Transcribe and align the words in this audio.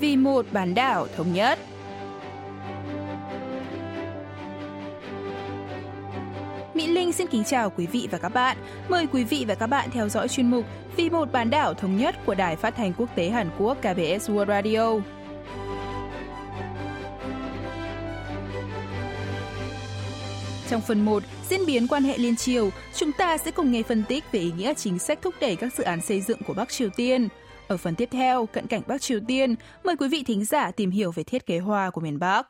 vì 0.00 0.16
một 0.16 0.46
bán 0.52 0.74
đảo 0.74 1.06
thống 1.16 1.32
nhất. 1.32 1.58
Mỹ 6.74 6.86
Linh 6.86 7.12
xin 7.12 7.26
kính 7.26 7.44
chào 7.44 7.70
quý 7.70 7.86
vị 7.86 8.08
và 8.10 8.18
các 8.18 8.28
bạn. 8.28 8.56
Mời 8.88 9.06
quý 9.12 9.24
vị 9.24 9.44
và 9.48 9.54
các 9.54 9.66
bạn 9.66 9.88
theo 9.92 10.08
dõi 10.08 10.28
chuyên 10.28 10.50
mục 10.50 10.64
Vì 10.96 11.10
một 11.10 11.32
bán 11.32 11.50
đảo 11.50 11.74
thống 11.74 11.96
nhất 11.96 12.16
của 12.26 12.34
Đài 12.34 12.56
Phát 12.56 12.76
thanh 12.76 12.92
Quốc 12.96 13.08
tế 13.16 13.28
Hàn 13.28 13.50
Quốc 13.58 13.78
KBS 13.78 14.30
World 14.30 14.46
Radio. 14.46 15.00
Trong 20.68 20.80
phần 20.80 21.04
1, 21.04 21.22
diễn 21.48 21.66
biến 21.66 21.88
quan 21.88 22.02
hệ 22.02 22.18
liên 22.18 22.36
triều, 22.36 22.70
chúng 22.94 23.12
ta 23.12 23.38
sẽ 23.38 23.50
cùng 23.50 23.72
nghe 23.72 23.82
phân 23.82 24.04
tích 24.08 24.24
về 24.32 24.40
ý 24.40 24.52
nghĩa 24.56 24.74
chính 24.74 24.98
sách 24.98 25.18
thúc 25.22 25.34
đẩy 25.40 25.56
các 25.56 25.74
dự 25.74 25.84
án 25.84 26.00
xây 26.00 26.20
dựng 26.20 26.38
của 26.46 26.54
Bắc 26.54 26.68
Triều 26.68 26.88
Tiên. 26.96 27.28
Ở 27.70 27.76
phần 27.76 27.94
tiếp 27.94 28.08
theo, 28.12 28.46
cận 28.46 28.66
cảnh 28.66 28.82
Bắc 28.86 29.00
Triều 29.00 29.20
Tiên, 29.28 29.54
mời 29.84 29.96
quý 29.96 30.08
vị 30.08 30.22
thính 30.26 30.44
giả 30.44 30.70
tìm 30.70 30.90
hiểu 30.90 31.12
về 31.12 31.22
thiết 31.22 31.46
kế 31.46 31.58
hoa 31.58 31.90
của 31.90 32.00
miền 32.00 32.18
Bắc. 32.18 32.46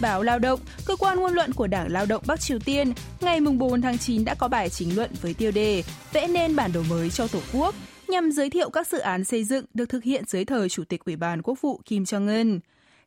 Báo 0.00 0.22
Lao 0.22 0.38
động, 0.38 0.60
cơ 0.86 0.96
quan 0.96 1.18
ngôn 1.18 1.32
luận 1.32 1.52
của 1.52 1.66
Đảng 1.66 1.92
Lao 1.92 2.06
động 2.06 2.22
Bắc 2.26 2.40
Triều 2.40 2.58
Tiên, 2.58 2.92
ngày 3.20 3.40
4 3.40 3.80
tháng 3.80 3.98
9 3.98 4.24
đã 4.24 4.34
có 4.34 4.48
bài 4.48 4.68
chính 4.68 4.96
luận 4.96 5.10
với 5.22 5.34
tiêu 5.34 5.50
đề 5.50 5.82
Vẽ 6.12 6.28
nên 6.28 6.56
bản 6.56 6.72
đồ 6.72 6.82
mới 6.90 7.10
cho 7.10 7.26
Tổ 7.28 7.40
quốc, 7.52 7.74
nhằm 8.08 8.32
giới 8.32 8.50
thiệu 8.50 8.70
các 8.70 8.86
dự 8.86 8.98
án 8.98 9.24
xây 9.24 9.44
dựng 9.44 9.64
được 9.74 9.88
thực 9.88 10.04
hiện 10.04 10.24
dưới 10.26 10.44
thời 10.44 10.68
Chủ 10.68 10.84
tịch 10.84 11.04
Ủy 11.04 11.16
ban 11.16 11.42
Quốc 11.42 11.60
vụ 11.60 11.80
Kim 11.84 12.02
Jong-un. 12.02 12.60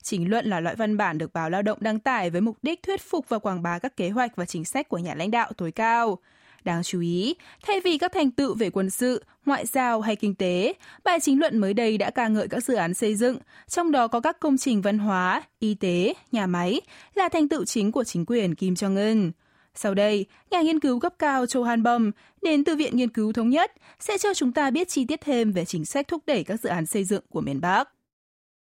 Chính 0.04 0.30
luận 0.30 0.46
là 0.46 0.60
loại 0.60 0.76
văn 0.76 0.98
bản 0.98 1.18
được 1.18 1.34
báo 1.34 1.50
Lao 1.50 1.62
động 1.62 1.78
đăng 1.82 2.00
tải 2.00 2.30
với 2.30 2.42
mục 2.42 2.58
đích 2.62 2.84
thuyết 2.84 3.02
phục 3.02 3.30
và 3.30 3.40
quảng 3.40 3.62
bá 3.64 3.80
các 3.80 3.98
kế 3.98 4.10
hoạch 4.10 4.36
và 4.36 4.46
chính 4.46 4.66
sách 4.66 4.90
của 4.90 4.98
nhà 4.98 5.16
lãnh 5.16 5.32
đạo 5.32 5.52
tối 5.58 5.72
cao. 5.72 6.18
Đáng 6.64 6.84
chú 6.84 7.02
ý, 7.02 7.36
thay 7.64 7.80
vì 7.80 7.98
các 7.98 8.12
thành 8.12 8.32
tựu 8.32 8.56
về 8.56 8.70
quân 8.70 8.90
sự, 8.90 9.24
ngoại 9.46 9.66
giao 9.66 10.02
hay 10.02 10.16
kinh 10.16 10.36
tế, 10.36 10.74
bài 11.04 11.20
chính 11.20 11.40
luận 11.40 11.58
mới 11.58 11.74
đây 11.74 11.98
đã 11.98 12.10
ca 12.10 12.28
ngợi 12.28 12.48
các 12.48 12.64
dự 12.64 12.74
án 12.74 12.94
xây 12.94 13.16
dựng, 13.16 13.38
trong 13.68 13.92
đó 13.92 14.08
có 14.08 14.20
các 14.20 14.40
công 14.40 14.58
trình 14.58 14.82
văn 14.82 14.98
hóa, 14.98 15.44
y 15.60 15.74
tế, 15.74 16.14
nhà 16.32 16.48
máy, 16.48 16.82
là 17.16 17.30
thành 17.30 17.50
tựu 17.50 17.66
chính 17.66 17.92
của 17.92 18.04
chính 18.04 18.26
quyền 18.28 18.56
Kim 18.56 18.74
Jong-un. 18.74 19.32
Sau 19.76 19.94
đây, 19.94 20.26
nhà 20.52 20.62
nghiên 20.62 20.80
cứu 20.80 21.00
cấp 21.00 21.14
cao 21.20 21.46
Cho 21.46 21.64
Han 21.64 21.84
Bom 21.84 22.12
đến 22.42 22.64
từ 22.64 22.76
Viện 22.76 22.98
Nghiên 22.98 23.10
cứu 23.10 23.34
Thống 23.34 23.50
nhất 23.50 23.72
sẽ 24.00 24.18
cho 24.18 24.34
chúng 24.34 24.52
ta 24.52 24.70
biết 24.70 24.90
chi 24.90 25.06
tiết 25.06 25.22
thêm 25.22 25.52
về 25.52 25.66
chính 25.66 25.86
sách 25.86 26.08
thúc 26.08 26.24
đẩy 26.26 26.44
các 26.44 26.60
dự 26.60 26.70
án 26.70 26.86
xây 26.86 27.04
dựng 27.04 27.24
của 27.30 27.42
miền 27.42 27.62
Bắc. 27.62 27.90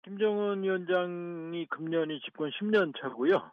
Kim 0.03 0.17
Jong-un 0.17 0.63
위원장이 0.63 1.66
금년이 1.69 2.22
집권 2.25 2.50
10년 2.52 2.94
차고요. 3.02 3.52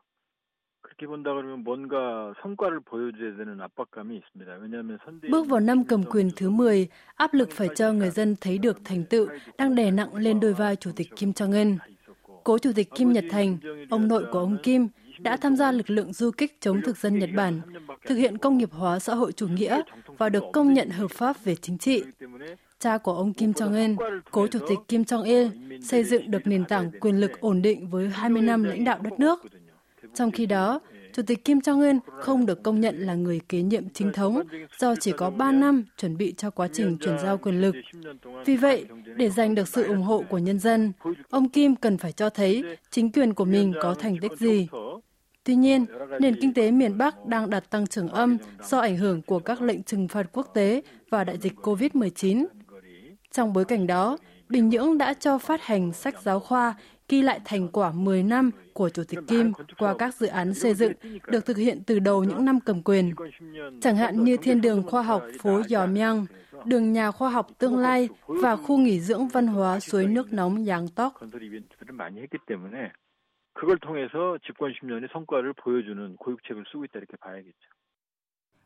그렇게 0.83 1.07
본다 1.07 1.33
그러면 1.33 1.65
뭔가 1.65 2.35
성과를 2.43 2.81
보여줘야 2.81 3.37
되는 3.37 3.61
압박감이 3.61 4.17
있습니다. 4.17 4.57
왜냐하면 4.63 4.99
선대 5.05 5.29
Bước 5.29 5.49
vào 5.49 5.61
năm 5.61 5.85
cầm 5.85 6.03
quyền 6.05 6.31
thứ 6.37 6.51
10, 6.51 6.89
áp 7.15 7.35
lực 7.35 7.51
phải 7.51 7.69
cho 7.75 7.93
người 7.93 8.11
dân 8.11 8.37
thấy 8.41 8.59
được 8.59 8.85
thành 8.85 9.05
tựu 9.05 9.27
đang 9.59 9.75
đè 9.75 9.91
nặng 9.91 10.15
lên 10.15 10.41
đôi 10.41 10.53
vai 10.53 10.77
Chủ 10.77 10.91
tịch 10.97 11.17
Kim 11.17 11.31
Jong-un. 11.31 11.77
Cố 12.45 12.59
Chủ 12.59 12.71
tịch 12.75 12.89
Kim 12.95 13.13
Nhật 13.13 13.25
Thành, 13.31 13.59
ông 13.91 14.09
nội 14.09 14.25
của 14.33 14.39
ông 14.39 14.57
Kim, 14.63 14.89
đã 15.19 15.37
tham 15.37 15.57
gia 15.57 15.73
lực 15.73 15.91
lượng 15.91 16.13
du 16.13 16.31
kích 16.31 16.61
chống 16.61 16.81
thực 16.83 16.97
dân 16.97 17.19
Nhật 17.19 17.31
Bản, 17.37 17.61
thực 18.07 18.15
hiện 18.15 18.39
công 18.39 18.59
nghiệp 18.59 18.71
hóa 18.73 18.99
xã 18.99 19.15
hội 19.15 19.33
chủ 19.33 19.49
nghĩa 19.49 19.83
và 20.07 20.29
được 20.29 20.45
công 20.53 20.73
nhận 20.73 20.91
hợp 20.91 21.11
pháp 21.11 21.45
về 21.45 21.55
chính 21.55 21.79
trị. 21.79 22.03
Cha 22.80 22.98
của 22.98 23.14
ông 23.14 23.34
Kim 23.34 23.52
Jong-un, 23.52 24.20
cố 24.32 24.48
chủ 24.48 24.60
tịch 24.68 24.80
Kim 24.88 25.02
Jong-il, 25.02 25.50
xây 25.82 26.04
dựng 26.04 26.32
được 26.32 26.48
nền 26.48 26.66
tảng 26.66 26.92
quyền 27.00 27.20
lực 27.20 27.32
ổn 27.40 27.62
định 27.62 27.90
với 27.90 28.10
20 28.10 28.42
năm 28.42 28.64
lãnh 28.64 28.84
đạo 28.84 29.00
đất 29.02 29.20
nước. 29.20 29.40
Trong 30.14 30.32
khi 30.32 30.46
đó, 30.46 30.80
Chủ 31.14 31.24
tịch 31.24 31.46
Kim 31.46 31.60
Jong-un 31.60 32.00
không 32.20 32.46
được 32.46 32.64
công 32.64 32.82
nhận 32.82 33.00
là 33.00 33.14
người 33.16 33.42
kế 33.50 33.62
nhiệm 33.62 33.90
chính 33.90 34.14
thống 34.14 34.42
do 34.80 34.96
chỉ 34.96 35.12
có 35.12 35.30
3 35.30 35.52
năm 35.52 35.84
chuẩn 35.98 36.18
bị 36.18 36.34
cho 36.38 36.50
quá 36.50 36.68
trình 36.74 36.98
chuyển 36.98 37.20
giao 37.20 37.38
quyền 37.38 37.62
lực. 37.62 37.76
Vì 38.46 38.58
vậy, 38.58 38.86
để 39.16 39.30
giành 39.30 39.56
được 39.56 39.68
sự 39.68 39.84
ủng 39.84 40.02
hộ 40.02 40.24
của 40.30 40.38
nhân 40.38 40.60
dân, 40.60 40.92
ông 41.30 41.50
Kim 41.50 41.76
cần 41.76 41.98
phải 41.98 42.12
cho 42.12 42.30
thấy 42.30 42.64
chính 42.92 43.12
quyền 43.12 43.34
của 43.34 43.46
mình 43.46 43.74
có 43.82 43.94
thành 43.94 44.18
tích 44.22 44.32
gì. 44.40 44.68
Tuy 45.44 45.56
nhiên, 45.56 45.86
nền 46.20 46.36
kinh 46.42 46.54
tế 46.54 46.72
miền 46.72 46.98
Bắc 46.98 47.26
đang 47.26 47.50
đạt 47.50 47.70
tăng 47.70 47.88
trưởng 47.88 48.08
âm 48.08 48.38
do 48.64 48.80
ảnh 48.80 48.98
hưởng 48.98 49.22
của 49.22 49.40
các 49.40 49.62
lệnh 49.62 49.84
trừng 49.84 50.08
phạt 50.08 50.24
quốc 50.32 50.52
tế 50.54 50.82
và 51.10 51.24
đại 51.24 51.38
dịch 51.38 51.54
COVID-19. 51.56 52.46
Trong 53.31 53.53
bối 53.53 53.65
cảnh 53.65 53.87
đó, 53.87 54.19
Bình 54.49 54.69
Nhưỡng 54.69 54.99
đã 54.99 55.15
cho 55.15 55.39
phát 55.39 55.63
hành 55.63 55.93
sách 55.93 56.23
giáo 56.23 56.41
khoa 56.41 56.75
ghi 57.09 57.23
lại 57.23 57.41
thành 57.45 57.69
quả 57.69 57.93
10 57.93 58.23
năm 58.23 58.51
của 58.73 58.89
Chủ 58.89 59.03
tịch 59.09 59.19
Kim 59.29 59.53
qua 59.79 59.95
các 59.99 60.15
dự 60.15 60.27
án 60.27 60.55
xây 60.55 60.75
dựng 60.75 60.93
được 61.27 61.47
thực 61.47 61.57
hiện 61.57 61.83
từ 61.87 61.99
đầu 61.99 62.25
những 62.25 62.45
năm 62.45 62.61
cầm 62.61 62.83
quyền. 62.83 63.15
Chẳng 63.81 63.97
hạn 63.97 64.25
như 64.25 64.37
Thiên 64.37 64.61
đường 64.61 64.83
khoa 64.83 65.03
học 65.03 65.23
phố 65.41 65.63
Yomyang, 65.75 66.27
đường 66.65 66.93
nhà 66.93 67.11
khoa 67.11 67.31
học 67.31 67.47
tương 67.59 67.79
lai 67.79 68.09
và 68.27 68.57
khu 68.57 68.79
nghỉ 68.79 69.01
dưỡng 69.01 69.29
văn 69.29 69.47
hóa 69.47 69.81
suối 69.81 70.07
nước 70.07 70.33
nóng 70.33 70.65
Yangtok. 70.67 71.13
그걸 73.55 73.79
통해서 73.79 74.37
집권 74.45 74.73
10년의 74.73 75.11
성과를 75.13 75.53
보여주는 75.55 76.17
고육책을 76.17 76.65
쓰고 76.71 76.85
있다 76.85 76.99
이렇게 76.99 77.17
봐야겠죠. 77.17 77.65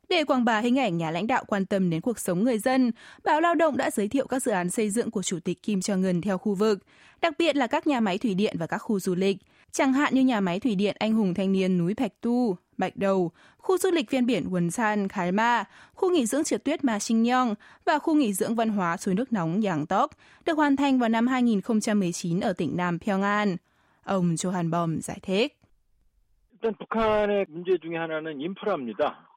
Để 0.09 0.25
quảng 0.25 0.44
bá 0.44 0.59
hình 0.60 0.78
ảnh 0.78 0.97
nhà 0.97 1.10
lãnh 1.10 1.26
đạo 1.26 1.44
quan 1.47 1.66
tâm 1.66 1.91
đến 1.91 2.00
cuộc 2.00 2.19
sống 2.19 2.44
người 2.44 2.59
dân, 2.59 2.93
báo 3.25 3.41
Lao 3.41 3.54
động 3.54 3.76
đã 3.76 3.91
giới 3.91 4.09
thiệu 4.09 4.26
các 4.26 4.43
dự 4.43 4.50
án 4.53 4.71
xây 4.71 4.91
dựng 4.91 5.10
của 5.10 5.22
Chủ 5.22 5.38
tịch 5.44 5.62
Kim 5.62 5.78
Jong-un 5.78 6.22
theo 6.22 6.38
khu 6.38 6.54
vực, 6.54 6.78
đặc 7.21 7.34
biệt 7.38 7.56
là 7.56 7.66
các 7.66 7.87
nhà 7.87 8.00
máy 8.00 8.19
thủy 8.19 8.34
điện 8.34 8.56
và 8.59 8.66
các 8.66 8.78
khu 8.78 9.00
du 9.00 9.15
lịch, 9.15 9.37
chẳng 9.72 9.93
hạn 9.93 10.15
như 10.15 10.22
nhà 10.22 10.41
máy 10.41 10.60
thủy 10.60 10.75
điện 10.75 10.97
Anh 10.99 11.12
hùng 11.12 11.34
thanh 11.34 11.53
niên 11.53 11.78
núi 11.78 11.94
Bạch 11.94 12.21
Tu, 12.21 12.56
Bạch 12.76 12.97
Đầu, 12.97 13.31
khu 13.59 13.78
du 13.78 13.91
lịch 13.91 14.10
ven 14.10 14.26
biển 14.26 14.49
Quần 14.50 14.71
San, 14.71 15.09
Khải 15.09 15.32
Ma, 15.32 15.65
khu 15.94 16.10
nghỉ 16.10 16.26
dưỡng 16.26 16.44
trượt 16.44 16.65
tuyết 16.65 16.84
Ma 16.84 16.99
Sinh 16.99 17.22
Nhong 17.22 17.54
và 17.84 17.99
khu 17.99 18.15
nghỉ 18.15 18.32
dưỡng 18.32 18.54
văn 18.54 18.69
hóa 18.69 18.97
suối 18.97 19.15
nước 19.15 19.32
nóng 19.32 19.62
Giang 19.62 19.87
Tóc, 19.87 20.10
được 20.47 20.56
hoàn 20.56 20.76
thành 20.76 20.99
vào 20.99 21.09
năm 21.09 21.26
2019 21.26 22.41
ở 22.41 22.53
tỉnh 22.53 22.76
Nam 22.76 22.99
Pyongan. 22.99 23.56
Ông 24.04 24.34
Johan 24.34 24.71
Bom 24.71 25.00
giải 25.00 25.19
thích. 25.22 25.54
일단 26.60 26.75
북한의 26.75 27.47
문제 27.49 27.78
중에 27.78 27.97
하나는 27.97 28.41
인프라입니다. 28.41 29.28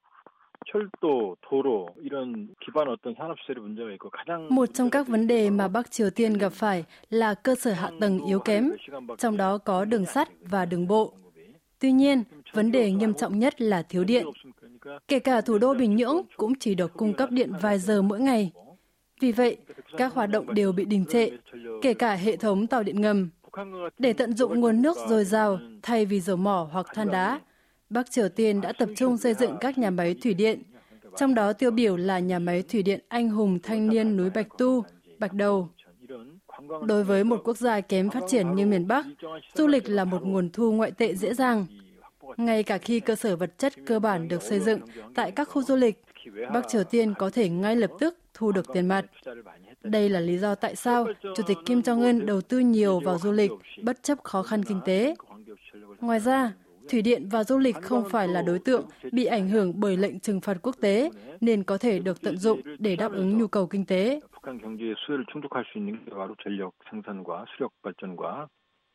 철도, 0.71 1.35
도로 1.41 1.87
이런 2.01 2.47
기반 2.61 2.87
어떤 2.87 3.15
산업 3.17 3.35
시설의 3.39 3.63
문제가 3.63 3.91
있고 3.93 4.09
가장 4.09 4.47
Một 4.49 4.73
trong 4.73 4.89
các 4.89 5.07
vấn 5.07 5.27
đề 5.27 5.49
mà 5.49 5.67
Bắc 5.67 5.91
Triều 5.91 6.09
Tiên 6.09 6.33
gặp 6.33 6.53
phải 6.53 6.85
là 7.09 7.33
cơ 7.33 7.55
sở 7.55 7.71
hạ 7.71 7.89
tầng 7.99 8.19
yếu 8.25 8.39
kém, 8.39 8.71
trong 9.17 9.37
đó 9.37 9.57
có 9.57 9.85
đường 9.85 10.05
sắt 10.05 10.29
và 10.41 10.65
đường 10.65 10.87
bộ. 10.87 11.13
Tuy 11.79 11.91
nhiên, 11.91 12.23
vấn 12.53 12.71
đề 12.71 12.91
nghiêm 12.91 13.13
trọng 13.13 13.39
nhất 13.39 13.61
là 13.61 13.81
thiếu 13.81 14.03
điện. 14.03 14.25
Kể 15.07 15.19
cả 15.19 15.41
thủ 15.41 15.57
đô 15.57 15.73
Bình 15.73 15.95
Nhưỡng 15.95 16.21
cũng 16.37 16.53
chỉ 16.59 16.75
được 16.75 16.93
cung 16.93 17.13
cấp 17.13 17.31
điện 17.31 17.51
vài 17.61 17.79
giờ 17.79 18.01
mỗi 18.01 18.19
ngày. 18.19 18.51
Vì 19.21 19.31
vậy, 19.31 19.57
các 19.97 20.13
hoạt 20.13 20.29
động 20.29 20.53
đều 20.53 20.71
bị 20.71 20.85
đình 20.85 21.05
trệ, 21.09 21.29
kể 21.81 21.93
cả 21.93 22.13
hệ 22.13 22.35
thống 22.35 22.67
tàu 22.67 22.83
điện 22.83 23.01
ngầm. 23.01 23.29
Để 23.97 24.13
tận 24.13 24.33
dụng 24.33 24.59
nguồn 24.59 24.81
nước 24.81 24.97
dồi 25.07 25.23
dào 25.23 25.59
thay 25.81 26.05
vì 26.05 26.19
dầu 26.19 26.37
mỏ 26.37 26.67
hoặc 26.71 26.87
than 26.93 27.11
đá, 27.11 27.39
Bắc 27.90 28.10
Triều 28.10 28.28
Tiên 28.28 28.60
đã 28.60 28.72
tập 28.72 28.88
trung 28.96 29.16
xây 29.16 29.34
dựng 29.34 29.56
các 29.60 29.78
nhà 29.78 29.90
máy 29.90 30.14
thủy 30.22 30.34
điện, 30.34 30.62
trong 31.16 31.34
đó 31.34 31.52
tiêu 31.52 31.70
biểu 31.70 31.96
là 31.96 32.18
nhà 32.18 32.38
máy 32.38 32.62
thủy 32.62 32.82
điện 32.82 33.00
Anh 33.08 33.28
hùng 33.28 33.58
thanh 33.62 33.88
niên 33.88 34.16
núi 34.16 34.30
Bạch 34.30 34.46
Tu, 34.58 34.84
Bạch 35.18 35.32
Đầu. 35.32 35.68
Đối 36.86 37.04
với 37.04 37.24
một 37.24 37.40
quốc 37.44 37.56
gia 37.56 37.80
kém 37.80 38.10
phát 38.10 38.22
triển 38.28 38.54
như 38.54 38.66
miền 38.66 38.88
Bắc, 38.88 39.06
du 39.54 39.66
lịch 39.66 39.88
là 39.88 40.04
một 40.04 40.22
nguồn 40.22 40.50
thu 40.50 40.72
ngoại 40.72 40.90
tệ 40.90 41.14
dễ 41.14 41.34
dàng. 41.34 41.66
Ngay 42.36 42.62
cả 42.62 42.78
khi 42.78 43.00
cơ 43.00 43.14
sở 43.14 43.36
vật 43.36 43.58
chất 43.58 43.72
cơ 43.86 43.98
bản 43.98 44.28
được 44.28 44.42
xây 44.42 44.60
dựng 44.60 44.80
tại 45.14 45.30
các 45.30 45.48
khu 45.48 45.62
du 45.62 45.76
lịch, 45.76 46.02
Bắc 46.52 46.68
Triều 46.68 46.84
Tiên 46.84 47.14
có 47.18 47.30
thể 47.30 47.48
ngay 47.48 47.76
lập 47.76 47.90
tức 48.00 48.18
thu 48.34 48.52
được 48.52 48.66
tiền 48.74 48.88
mặt. 48.88 49.04
Đây 49.82 50.08
là 50.08 50.20
lý 50.20 50.38
do 50.38 50.54
tại 50.54 50.76
sao 50.76 51.06
Chủ 51.22 51.42
tịch 51.46 51.58
Kim 51.66 51.80
Jong-un 51.80 52.26
đầu 52.26 52.40
tư 52.40 52.58
nhiều 52.58 53.00
vào 53.00 53.18
du 53.18 53.32
lịch 53.32 53.50
bất 53.82 54.02
chấp 54.02 54.24
khó 54.24 54.42
khăn 54.42 54.64
kinh 54.64 54.80
tế. 54.84 55.14
Ngoài 56.00 56.20
ra, 56.20 56.52
thủy 56.89 57.01
điện 57.01 57.29
và 57.31 57.43
du 57.43 57.57
lịch 57.57 57.75
không 57.81 58.03
phải 58.09 58.27
là 58.27 58.41
đối 58.41 58.59
tượng 58.59 58.85
bị 59.11 59.25
ảnh 59.25 59.49
hưởng 59.49 59.73
bởi 59.75 59.97
lệnh 59.97 60.19
trừng 60.19 60.41
phạt 60.41 60.57
quốc 60.61 60.75
tế 60.81 61.09
nên 61.41 61.63
có 61.63 61.77
thể 61.77 61.99
được 61.99 62.21
tận 62.21 62.37
dụng 62.37 62.61
để 62.79 62.95
đáp 62.95 63.11
ứng 63.11 63.37
nhu 63.37 63.47
cầu 63.47 63.67
kinh 63.67 63.85
tế. 63.85 64.19
북한 64.41 64.59
경제의 64.59 64.95
수혜를 64.97 65.25
충족할 65.31 65.63
수 65.69 65.77
있는 65.77 65.93
게 66.05 66.11
바로 66.11 66.35
전력 66.43 66.73
생산과 66.89 67.45
수력 67.53 67.71
발전과 67.83 68.47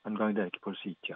관광이다 0.04 0.40
이렇게 0.42 0.58
볼 0.62 0.74
수 0.74 0.88
있죠. 0.88 1.14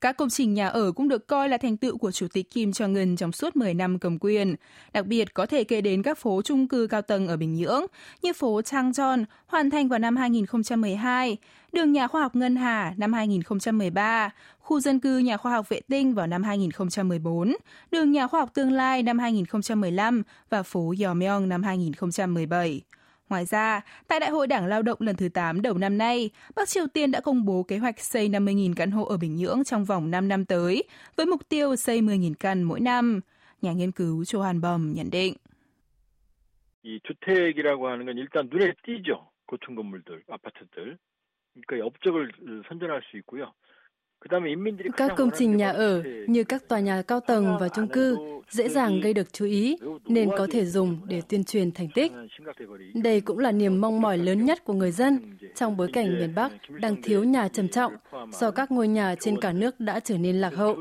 Các 0.00 0.16
công 0.16 0.30
trình 0.30 0.54
nhà 0.54 0.68
ở 0.68 0.92
cũng 0.92 1.08
được 1.08 1.26
coi 1.26 1.48
là 1.48 1.58
thành 1.58 1.76
tựu 1.76 1.98
của 1.98 2.12
Chủ 2.12 2.26
tịch 2.32 2.50
Kim 2.50 2.70
Jong-un 2.70 3.16
trong 3.16 3.32
suốt 3.32 3.56
10 3.56 3.74
năm 3.74 3.98
cầm 3.98 4.18
quyền. 4.18 4.54
Đặc 4.92 5.06
biệt 5.06 5.34
có 5.34 5.46
thể 5.46 5.64
kể 5.64 5.80
đến 5.80 6.02
các 6.02 6.18
phố 6.18 6.42
chung 6.42 6.68
cư 6.68 6.86
cao 6.86 7.02
tầng 7.02 7.28
ở 7.28 7.36
Bình 7.36 7.54
Nhưỡng 7.54 7.86
như 8.22 8.32
phố 8.32 8.60
Changjeon 8.60 9.24
hoàn 9.46 9.70
thành 9.70 9.88
vào 9.88 9.98
năm 9.98 10.16
2012, 10.16 11.36
đường 11.72 11.92
nhà 11.92 12.06
khoa 12.06 12.22
học 12.22 12.36
Ngân 12.36 12.56
Hà 12.56 12.94
năm 12.96 13.12
2013, 13.12 14.30
khu 14.58 14.80
dân 14.80 15.00
cư 15.00 15.18
nhà 15.18 15.36
khoa 15.36 15.52
học 15.52 15.68
vệ 15.68 15.80
tinh 15.88 16.14
vào 16.14 16.26
năm 16.26 16.42
2014, 16.42 17.56
đường 17.90 18.12
nhà 18.12 18.26
khoa 18.26 18.40
học 18.40 18.50
tương 18.54 18.72
lai 18.72 19.02
năm 19.02 19.18
2015 19.18 20.22
và 20.50 20.62
phố 20.62 20.94
Yomyong 21.04 21.48
năm 21.48 21.62
2017. 21.62 22.80
Ngoài 23.29 23.45
ra, 23.45 23.81
tại 24.07 24.19
Đại 24.19 24.29
hội 24.29 24.47
Đảng 24.47 24.65
Lao 24.65 24.81
động 24.81 24.97
lần 25.01 25.15
thứ 25.15 25.29
8 25.29 25.61
đầu 25.61 25.77
năm 25.77 25.97
nay, 25.97 26.29
Bắc 26.55 26.69
Triều 26.69 26.87
Tiên 26.87 27.11
đã 27.11 27.21
công 27.21 27.45
bố 27.45 27.63
kế 27.63 27.77
hoạch 27.77 27.99
xây 27.99 28.29
50.000 28.29 28.73
căn 28.75 28.91
hộ 28.91 29.05
ở 29.05 29.17
Bình 29.17 29.35
Nhưỡng 29.35 29.63
trong 29.63 29.85
vòng 29.85 30.11
5 30.11 30.27
năm 30.27 30.45
tới, 30.45 30.83
với 31.15 31.25
mục 31.25 31.49
tiêu 31.49 31.75
xây 31.75 32.01
10.000 32.01 32.33
căn 32.39 32.63
mỗi 32.63 32.79
năm. 32.79 33.19
Nhà 33.61 33.73
nghiên 33.73 33.91
cứu 33.91 34.25
Cho 34.25 34.41
Han 34.41 34.61
Bom 34.61 34.93
nhận 34.93 35.09
định. 35.11 35.35
이 36.83 36.99
주택이라고 37.03 37.87
하는 37.89 38.05
건 38.05 38.17
일단 38.17 38.49
눈에 38.49 38.73
띄죠. 38.83 39.29
고층 39.45 39.75
건물들, 39.75 40.23
아파트들. 40.27 40.97
그러니까 41.67 41.85
업적을 41.85 42.31
선전할 42.67 43.01
수 43.11 43.17
있고요. 43.17 43.53
Các 44.96 45.12
công 45.16 45.30
trình 45.38 45.56
nhà 45.56 45.70
ở 45.70 46.02
như 46.26 46.44
các 46.44 46.68
tòa 46.68 46.80
nhà 46.80 47.02
cao 47.02 47.20
tầng 47.20 47.56
và 47.60 47.68
chung 47.68 47.88
cư 47.88 48.16
dễ 48.50 48.68
dàng 48.68 49.00
gây 49.00 49.14
được 49.14 49.32
chú 49.32 49.44
ý 49.44 49.76
nên 50.04 50.30
có 50.38 50.46
thể 50.50 50.64
dùng 50.64 50.98
để 51.08 51.22
tuyên 51.28 51.44
truyền 51.44 51.72
thành 51.72 51.88
tích. 51.94 52.12
Đây 52.94 53.20
cũng 53.20 53.38
là 53.38 53.52
niềm 53.52 53.80
mong 53.80 54.00
mỏi 54.00 54.18
lớn 54.18 54.44
nhất 54.44 54.64
của 54.64 54.72
người 54.72 54.90
dân 54.90 55.36
trong 55.54 55.76
bối 55.76 55.88
cảnh 55.92 56.18
miền 56.18 56.34
Bắc 56.34 56.52
đang 56.80 57.02
thiếu 57.02 57.24
nhà 57.24 57.48
trầm 57.48 57.68
trọng 57.68 57.92
do 58.32 58.50
các 58.50 58.70
ngôi 58.70 58.88
nhà 58.88 59.14
trên 59.20 59.40
cả 59.40 59.52
nước 59.52 59.80
đã 59.80 60.00
trở 60.00 60.18
nên 60.18 60.36
lạc 60.36 60.54
hậu. 60.54 60.76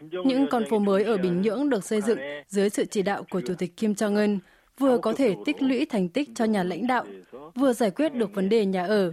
Những 0.00 0.46
con 0.50 0.64
phố 0.70 0.78
mới 0.78 1.04
ở 1.04 1.16
Bình 1.16 1.42
Nhưỡng 1.42 1.70
được 1.70 1.84
xây 1.84 2.00
dựng 2.00 2.18
dưới 2.46 2.70
sự 2.70 2.84
chỉ 2.84 3.02
đạo 3.02 3.24
của 3.30 3.40
Chủ 3.40 3.54
tịch 3.54 3.76
Kim 3.76 3.92
Jong-un 3.92 4.38
vừa 4.78 4.98
có 4.98 5.12
thể 5.12 5.34
tích 5.44 5.62
lũy 5.62 5.86
thành 5.86 6.08
tích 6.08 6.28
cho 6.34 6.44
nhà 6.44 6.62
lãnh 6.62 6.86
đạo, 6.86 7.04
vừa 7.54 7.72
giải 7.72 7.90
quyết 7.90 8.14
được 8.14 8.34
vấn 8.34 8.48
đề 8.48 8.66
nhà 8.66 8.86
ở 8.86 9.12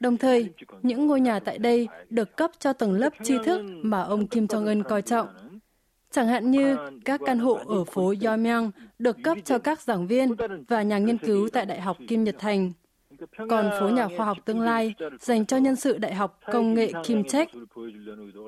Đồng 0.00 0.16
thời, 0.16 0.50
những 0.82 1.06
ngôi 1.06 1.20
nhà 1.20 1.40
tại 1.40 1.58
đây 1.58 1.88
được 2.10 2.36
cấp 2.36 2.50
cho 2.58 2.72
tầng 2.72 2.92
lớp 2.92 3.12
tri 3.22 3.34
thức 3.44 3.62
mà 3.82 4.02
ông 4.02 4.26
Kim 4.26 4.46
Jong-un 4.46 4.82
coi 4.82 5.02
trọng. 5.02 5.28
Chẳng 6.10 6.28
hạn 6.28 6.50
như 6.50 6.76
các 7.04 7.20
căn 7.26 7.38
hộ 7.38 7.58
ở 7.66 7.84
phố 7.84 8.14
Yomyang 8.24 8.70
được 8.98 9.16
cấp 9.24 9.38
cho 9.44 9.58
các 9.58 9.80
giảng 9.80 10.06
viên 10.06 10.34
và 10.68 10.82
nhà 10.82 10.98
nghiên 10.98 11.18
cứu 11.18 11.48
tại 11.52 11.66
Đại 11.66 11.80
học 11.80 11.96
Kim 12.08 12.24
Nhật 12.24 12.34
Thành. 12.38 12.72
Còn 13.48 13.70
phố 13.80 13.88
nhà 13.88 14.08
khoa 14.16 14.26
học 14.26 14.38
tương 14.44 14.60
lai 14.60 14.94
dành 15.20 15.46
cho 15.46 15.56
nhân 15.56 15.76
sự 15.76 15.98
Đại 15.98 16.14
học 16.14 16.40
Công 16.52 16.74
nghệ 16.74 16.92
Kim 17.04 17.24
Trách. 17.24 17.48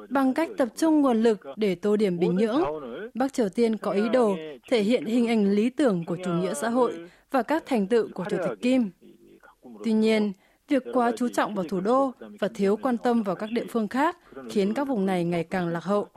Bằng 0.08 0.34
cách 0.34 0.50
tập 0.58 0.68
trung 0.76 1.00
nguồn 1.00 1.22
lực 1.22 1.40
để 1.56 1.74
tô 1.74 1.96
điểm 1.96 2.18
Bình 2.18 2.36
Nhưỡng, 2.36 2.62
Bắc 3.14 3.32
Triều 3.32 3.48
Tiên 3.48 3.76
có 3.76 3.90
ý 3.90 4.02
đồ 4.12 4.36
thể 4.70 4.82
hiện 4.82 5.04
hình 5.04 5.28
ảnh 5.28 5.50
lý 5.50 5.70
tưởng 5.70 6.04
của 6.04 6.16
chủ 6.24 6.30
nghĩa 6.32 6.54
xã 6.54 6.68
hội 6.68 6.94
và 7.30 7.42
các 7.42 7.62
thành 7.66 7.86
tựu 7.86 8.08
của 8.14 8.24
Chủ 8.30 8.36
tịch 8.48 8.58
Kim. 8.62 8.90
Tuy 9.84 9.92
nhiên, 9.92 10.32
Việc 10.68 10.82
quá 10.92 11.12
chú 11.16 11.28
trọng 11.28 11.54
vào 11.54 11.64
thủ 11.68 11.80
đô 11.80 12.12
và 12.40 12.48
thiếu 12.54 12.76
quan 12.76 12.98
tâm 12.98 13.22
vào 13.22 13.36
các 13.36 13.50
địa 13.52 13.64
phương 13.70 13.88
khác 13.88 14.18
khiến 14.50 14.74
các 14.74 14.88
vùng 14.88 15.06
này 15.06 15.24
ngày 15.24 15.44
càng 15.44 15.68
lạc 15.68 15.84
hậu. 15.84 16.08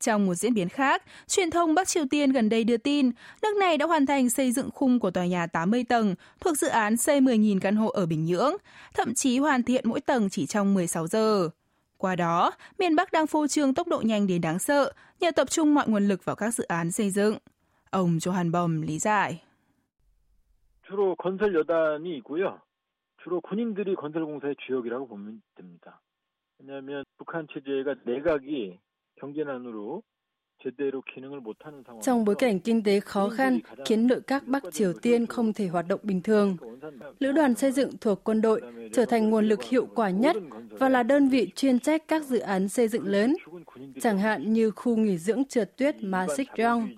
Trong 0.00 0.26
một 0.26 0.34
diễn 0.34 0.54
biến 0.54 0.68
khác, 0.68 1.02
truyền 1.28 1.50
thông 1.50 1.74
Bắc 1.74 1.88
Triều 1.88 2.04
Tiên 2.10 2.32
gần 2.32 2.48
đây 2.48 2.64
đưa 2.64 2.76
tin 2.76 3.10
nước 3.42 3.56
này 3.56 3.78
đã 3.78 3.86
hoàn 3.86 4.06
thành 4.06 4.30
xây 4.30 4.52
dựng 4.52 4.70
khung 4.70 5.00
của 5.00 5.10
tòa 5.10 5.26
nhà 5.26 5.46
80 5.46 5.84
tầng 5.84 6.14
thuộc 6.40 6.58
dự 6.58 6.68
án 6.68 6.96
xây 6.96 7.20
10.000 7.20 7.58
căn 7.60 7.76
hộ 7.76 7.88
ở 7.88 8.06
Bình 8.06 8.24
Nhưỡng, 8.24 8.54
thậm 8.94 9.14
chí 9.14 9.38
hoàn 9.38 9.62
thiện 9.62 9.88
mỗi 9.88 10.00
tầng 10.00 10.30
chỉ 10.30 10.46
trong 10.46 10.74
16 10.74 11.06
giờ. 11.06 11.48
Qua 11.98 12.16
đó, 12.16 12.52
miền 12.78 12.96
Bắc 12.96 13.12
đang 13.12 13.26
phô 13.26 13.46
trương 13.46 13.74
tốc 13.74 13.88
độ 13.88 14.00
nhanh 14.00 14.26
đến 14.26 14.40
đáng 14.40 14.58
sợ 14.58 14.92
nhờ 15.20 15.30
tập 15.30 15.50
trung 15.50 15.74
mọi 15.74 15.88
nguồn 15.88 16.08
lực 16.08 16.24
vào 16.24 16.36
các 16.36 16.54
dự 16.54 16.64
án 16.64 16.90
xây 16.90 17.10
dựng. 17.10 17.38
Ông 17.94 18.18
Johan 18.18 18.50
Bom 18.50 18.80
lý 18.82 18.98
giải. 18.98 19.42
주로 20.86 21.14
건설 21.16 21.54
여단이 21.54 22.16
있고요. 22.18 22.58
주로 23.22 23.40
군인들이 23.42 23.94
건설 23.96 24.24
공사의 24.24 24.56
주역이라고 24.66 25.06
보면 25.08 25.42
됩니다. 25.54 26.00
왜냐하면 26.58 27.04
북한 27.18 27.46
체제가 27.52 27.96
내각이 28.04 28.78
경제난으로 29.16 30.02
Trong 32.02 32.24
bối 32.24 32.34
cảnh 32.34 32.60
kinh 32.60 32.82
tế 32.82 33.00
khó 33.00 33.28
khăn 33.28 33.58
khiến 33.84 34.06
nội 34.06 34.20
các 34.20 34.46
Bắc 34.46 34.62
Triều 34.72 34.92
Tiên 34.92 35.26
không 35.26 35.52
thể 35.52 35.66
hoạt 35.66 35.88
động 35.88 36.00
bình 36.02 36.22
thường, 36.22 36.56
Lữ 37.18 37.32
đoàn 37.32 37.54
xây 37.54 37.72
dựng 37.72 37.90
thuộc 38.00 38.24
quân 38.24 38.40
đội 38.40 38.60
trở 38.92 39.04
thành 39.04 39.30
nguồn 39.30 39.48
lực 39.48 39.62
hiệu 39.62 39.86
quả 39.94 40.10
nhất 40.10 40.36
và 40.70 40.88
là 40.88 41.02
đơn 41.02 41.28
vị 41.28 41.50
chuyên 41.56 41.78
trách 41.78 42.08
các 42.08 42.24
dự 42.24 42.38
án 42.38 42.68
xây 42.68 42.88
dựng 42.88 43.06
lớn, 43.06 43.36
chẳng 44.00 44.18
hạn 44.18 44.52
như 44.52 44.70
khu 44.70 44.96
nghỉ 44.96 45.18
dưỡng 45.18 45.44
trượt 45.44 45.76
tuyết 45.76 46.02
Ma 46.02 46.26
Sik 46.36 46.48
Rong, 46.58 46.88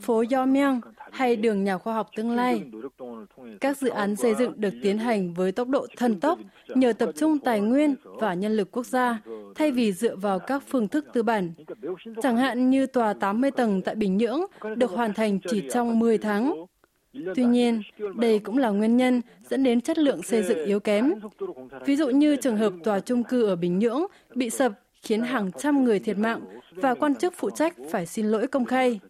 phố 0.00 0.24
Yomyang 0.32 0.80
hay 1.12 1.36
đường 1.36 1.64
nhà 1.64 1.78
khoa 1.78 1.94
học 1.94 2.08
tương 2.16 2.30
lai. 2.30 2.62
Các 3.60 3.78
dự 3.78 3.88
án 3.88 4.16
xây 4.16 4.34
dựng 4.34 4.52
được 4.56 4.74
tiến 4.82 4.98
hành 4.98 5.34
với 5.34 5.52
tốc 5.52 5.68
độ 5.68 5.86
thần 5.96 6.20
tốc 6.20 6.38
nhờ 6.68 6.92
tập 6.92 7.10
trung 7.16 7.38
tài 7.38 7.60
nguyên 7.60 7.94
và 8.02 8.34
nhân 8.34 8.56
lực 8.56 8.70
quốc 8.70 8.86
gia 8.86 9.20
thay 9.54 9.70
vì 9.70 9.92
dựa 9.92 10.16
vào 10.16 10.38
các 10.38 10.62
phương 10.68 10.88
thức 10.88 11.06
tư 11.12 11.22
bản. 11.22 11.52
Chẳng 12.22 12.36
hạn 12.36 12.70
như 12.70 12.86
tòa 12.86 13.05
80 13.14 13.50
tầng 13.50 13.82
tại 13.82 13.94
Bình 13.94 14.16
Nhưỡng 14.16 14.40
được 14.76 14.90
hoàn 14.90 15.14
thành 15.14 15.38
chỉ 15.48 15.68
trong 15.72 15.98
10 15.98 16.18
tháng. 16.18 16.66
Tuy 17.34 17.44
nhiên, 17.44 17.82
đây 18.16 18.38
cũng 18.38 18.58
là 18.58 18.70
nguyên 18.70 18.96
nhân 18.96 19.22
dẫn 19.42 19.64
đến 19.64 19.80
chất 19.80 19.98
lượng 19.98 20.22
xây 20.22 20.42
dựng 20.42 20.66
yếu 20.66 20.80
kém. 20.80 21.14
Ví 21.86 21.96
dụ 21.96 22.10
như 22.10 22.36
trường 22.36 22.56
hợp 22.56 22.72
tòa 22.84 23.00
chung 23.00 23.24
cư 23.24 23.46
ở 23.46 23.56
Bình 23.56 23.78
Nhưỡng 23.78 24.02
bị 24.34 24.50
sập 24.50 24.72
khiến 25.02 25.22
hàng 25.22 25.52
trăm 25.52 25.84
người 25.84 25.98
thiệt 25.98 26.18
mạng 26.18 26.40
và 26.70 26.94
quan 26.94 27.14
chức 27.14 27.34
phụ 27.36 27.50
trách 27.50 27.74
phải 27.90 28.06
xin 28.06 28.26
lỗi 28.26 28.46
công 28.46 28.64
khai. 28.64 29.00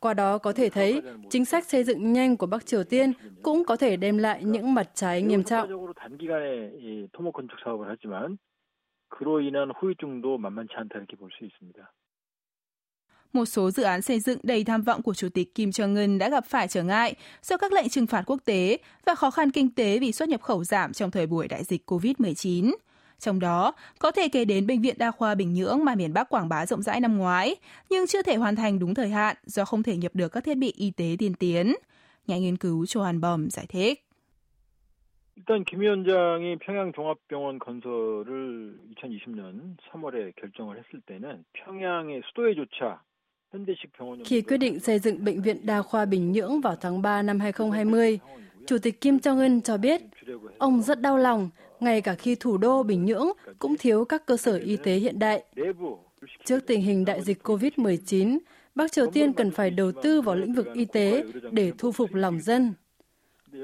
Qua 0.00 0.14
đó 0.14 0.38
có 0.38 0.52
thể 0.52 0.68
thấy, 0.68 1.02
chính 1.30 1.44
sách 1.44 1.64
xây 1.64 1.84
dựng 1.84 2.12
nhanh 2.12 2.36
của 2.36 2.46
Bắc 2.46 2.66
Triều 2.66 2.84
Tiên 2.84 3.12
cũng 3.42 3.64
có 3.64 3.76
thể 3.76 3.96
đem 3.96 4.18
lại 4.18 4.44
những 4.44 4.74
mặt 4.74 4.90
trái 4.94 5.22
nghiêm 5.22 5.44
trọng 5.44 5.68
Một 13.33 13.45
số 13.45 13.71
dự 13.71 13.83
án 13.83 14.01
xây 14.01 14.19
dựng 14.19 14.39
đầy 14.43 14.63
tham 14.63 14.81
vọng 14.81 15.01
của 15.01 15.13
Chủ 15.13 15.29
tịch 15.29 15.55
Kim 15.55 15.69
Jong-un 15.69 16.17
đã 16.17 16.29
gặp 16.29 16.45
phải 16.45 16.67
trở 16.67 16.83
ngại 16.83 17.15
do 17.41 17.57
các 17.57 17.73
lệnh 17.73 17.89
trừng 17.89 18.07
phạt 18.07 18.23
quốc 18.25 18.39
tế 18.45 18.77
và 19.05 19.15
khó 19.15 19.31
khăn 19.31 19.51
kinh 19.51 19.69
tế 19.69 19.99
vì 19.99 20.11
xuất 20.11 20.29
nhập 20.29 20.41
khẩu 20.41 20.63
giảm 20.63 20.93
trong 20.93 21.11
thời 21.11 21.27
buổi 21.27 21.47
đại 21.47 21.63
dịch 21.63 21.91
COVID-19. 21.91 22.73
Trong 23.19 23.39
đó, 23.39 23.73
có 23.99 24.11
thể 24.11 24.27
kể 24.29 24.45
đến 24.45 24.67
Bệnh 24.67 24.81
viện 24.81 24.95
Đa 24.97 25.11
khoa 25.11 25.35
Bình 25.35 25.53
Nhưỡng 25.53 25.85
mà 25.85 25.95
miền 25.95 26.13
Bắc 26.13 26.29
quảng 26.29 26.49
bá 26.49 26.65
rộng 26.65 26.81
rãi 26.81 26.99
năm 26.99 27.17
ngoái, 27.17 27.55
nhưng 27.89 28.07
chưa 28.07 28.21
thể 28.21 28.35
hoàn 28.35 28.55
thành 28.55 28.79
đúng 28.79 28.93
thời 28.93 29.09
hạn 29.09 29.35
do 29.45 29.65
không 29.65 29.83
thể 29.83 29.97
nhập 29.97 30.11
được 30.15 30.27
các 30.31 30.43
thiết 30.43 30.57
bị 30.57 30.73
y 30.75 30.91
tế 30.91 31.15
tiên 31.19 31.33
tiến. 31.33 31.75
Nhà 32.27 32.37
nghiên 32.37 32.57
cứu 32.57 32.83
Johan 32.83 33.19
Bom 33.19 33.49
giải 33.49 33.65
thích. 33.69 34.01
일단 35.37 35.65
김 35.65 35.81
위원장이 35.81 36.55
평양 36.57 36.93
종합병원 36.93 37.59
건설을 37.59 38.79
2020년 38.95 39.75
3월에 39.91 40.33
결정을 40.37 40.77
했을 40.77 41.01
때는 41.05 41.43
평양의 41.53 42.21
수도에조차 42.27 43.01
khi 44.24 44.40
quyết 44.40 44.56
định 44.56 44.80
xây 44.80 44.98
dựng 44.98 45.24
Bệnh 45.24 45.42
viện 45.42 45.66
Đa 45.66 45.82
khoa 45.82 46.04
Bình 46.04 46.32
Nhưỡng 46.32 46.60
vào 46.60 46.76
tháng 46.80 47.02
3 47.02 47.22
năm 47.22 47.40
2020, 47.40 48.18
Chủ 48.66 48.78
tịch 48.78 49.00
Kim 49.00 49.16
Jong-un 49.16 49.60
cho 49.60 49.76
biết 49.76 50.02
ông 50.58 50.82
rất 50.82 51.00
đau 51.00 51.18
lòng 51.18 51.50
ngay 51.80 52.00
cả 52.00 52.14
khi 52.14 52.34
thủ 52.34 52.58
đô 52.58 52.82
Bình 52.82 53.04
Nhưỡng 53.04 53.28
cũng 53.58 53.76
thiếu 53.78 54.04
các 54.04 54.26
cơ 54.26 54.36
sở 54.36 54.56
y 54.56 54.76
tế 54.76 54.94
hiện 54.94 55.18
đại. 55.18 55.44
Trước 56.44 56.66
tình 56.66 56.80
hình 56.80 57.04
đại 57.04 57.22
dịch 57.22 57.42
COVID-19, 57.42 58.38
Bắc 58.74 58.92
Triều 58.92 59.10
Tiên 59.10 59.32
cần 59.32 59.50
phải 59.50 59.70
đầu 59.70 59.92
tư 60.02 60.20
vào 60.20 60.36
lĩnh 60.36 60.54
vực 60.54 60.66
y 60.74 60.84
tế 60.84 61.24
để 61.50 61.72
thu 61.78 61.92
phục 61.92 62.14
lòng 62.14 62.40
dân. 62.40 62.74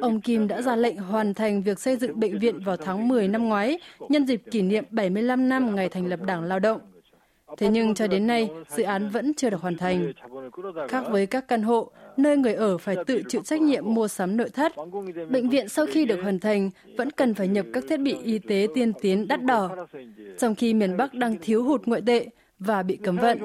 Ông 0.01 0.21
Kim 0.21 0.49
đã 0.49 0.63
ra 0.63 0.77
lệnh 0.77 0.97
hoàn 0.97 1.35
thành 1.35 1.63
việc 1.63 1.81
xây 1.81 1.97
dựng 1.97 2.21
bệnh 2.21 2.39
viện 2.39 2.61
vào 2.65 2.77
tháng 2.77 3.09
10 3.09 3.29
năm 3.29 3.49
ngoái, 3.49 3.79
nhân 4.09 4.27
dịp 4.27 4.43
kỷ 4.51 4.63
niệm 4.63 4.85
75 4.91 5.49
năm 5.49 5.75
ngày 5.75 5.89
thành 5.89 6.07
lập 6.07 6.23
Đảng 6.23 6.43
Lao 6.43 6.59
động. 6.59 6.81
Thế 7.57 7.69
nhưng 7.69 7.95
cho 7.95 8.07
đến 8.07 8.27
nay, 8.27 8.51
dự 8.69 8.83
án 8.83 9.09
vẫn 9.09 9.35
chưa 9.35 9.51
được 9.51 9.61
hoàn 9.61 9.77
thành. 9.77 10.13
Khác 10.89 11.05
với 11.11 11.27
các 11.27 11.49
căn 11.49 11.63
hộ, 11.63 11.91
nơi 12.17 12.37
người 12.37 12.55
ở 12.55 12.79
phải 12.79 12.97
tự 13.07 13.23
chịu 13.29 13.43
trách 13.45 13.61
nhiệm 13.61 13.95
mua 13.95 14.09
sắm 14.09 14.37
nội 14.37 14.51
thất, 14.51 14.73
bệnh 15.31 15.49
viện 15.49 15.69
sau 15.69 15.87
khi 15.87 16.05
được 16.05 16.23
hoàn 16.23 16.39
thành 16.39 16.71
vẫn 16.97 17.11
cần 17.11 17.35
phải 17.35 17.49
nhập 17.49 17.67
các 17.73 17.85
thiết 17.89 17.97
bị 17.97 18.17
y 18.23 18.39
tế 18.39 18.67
tiên 18.75 18.93
tiến 19.01 19.29
đắt 19.29 19.43
đỏ, 19.45 19.87
trong 20.39 20.55
khi 20.55 20.75
miền 20.75 20.97
Bắc 20.97 21.15
đang 21.15 21.37
thiếu 21.43 21.65
hụt 21.65 21.87
ngoại 21.87 22.03
tệ 22.07 22.27
và 22.59 22.83
bị 22.83 22.97
cấm 22.97 23.17
vận. 23.17 23.39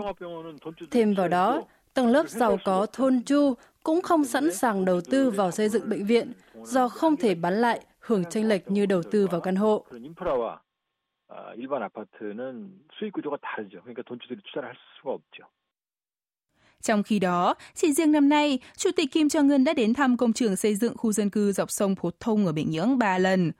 Thêm 0.91 1.13
vào 1.13 1.27
đó, 1.27 1.63
tầng 1.93 2.07
lớp 2.07 2.29
giàu 2.29 2.57
có 2.65 2.85
thôn 2.93 3.21
Chu 3.25 3.53
cũng 3.83 4.01
không 4.01 4.25
sẵn 4.25 4.53
sàng 4.53 4.85
đầu 4.85 5.01
tư 5.01 5.29
vào 5.29 5.51
xây 5.51 5.69
dựng 5.69 5.89
bệnh 5.89 6.05
viện 6.05 6.31
do 6.63 6.87
không 6.89 7.17
thể 7.17 7.35
bán 7.35 7.53
lại 7.53 7.81
hưởng 7.99 8.23
tranh 8.25 8.47
lệch 8.47 8.71
như 8.71 8.85
đầu 8.85 9.03
tư 9.11 9.27
vào 9.31 9.41
căn 9.41 9.55
hộ. 9.55 9.85
일반 11.56 11.82
아파트는 11.82 12.70
수익 12.98 13.12
구조가 13.12 13.38
다르죠. 13.42 13.82
그러니까 13.82 14.02
돈주들이 14.02 14.40
투자를 14.44 14.68
할 14.68 14.76
수가 14.98 15.12
없죠. 15.12 15.46
Trong 16.80 17.02
khi 17.02 17.18
đó, 17.18 17.54
chỉ 17.74 17.92
riêng 17.92 18.12
năm 18.12 18.28
nay, 18.28 18.58
Chủ 18.76 18.90
tịch 18.96 19.12
Kim 19.12 19.26
Jong-un 19.26 19.64
đã 19.64 19.72
đến 19.74 19.94
thăm 19.94 20.16
công 20.16 20.32
trường 20.32 20.56
xây 20.56 20.74
dựng 20.74 20.96
khu 20.96 21.12
dân 21.12 21.30
cư 21.30 21.52
dọc 21.52 21.70
sông 21.70 21.94
Phổ 21.94 22.10
Thông 22.20 22.46
ở 22.46 22.52
Bình 22.52 22.70
Nhưỡng 22.70 22.98
3 22.98 23.18
lần. 23.18 23.52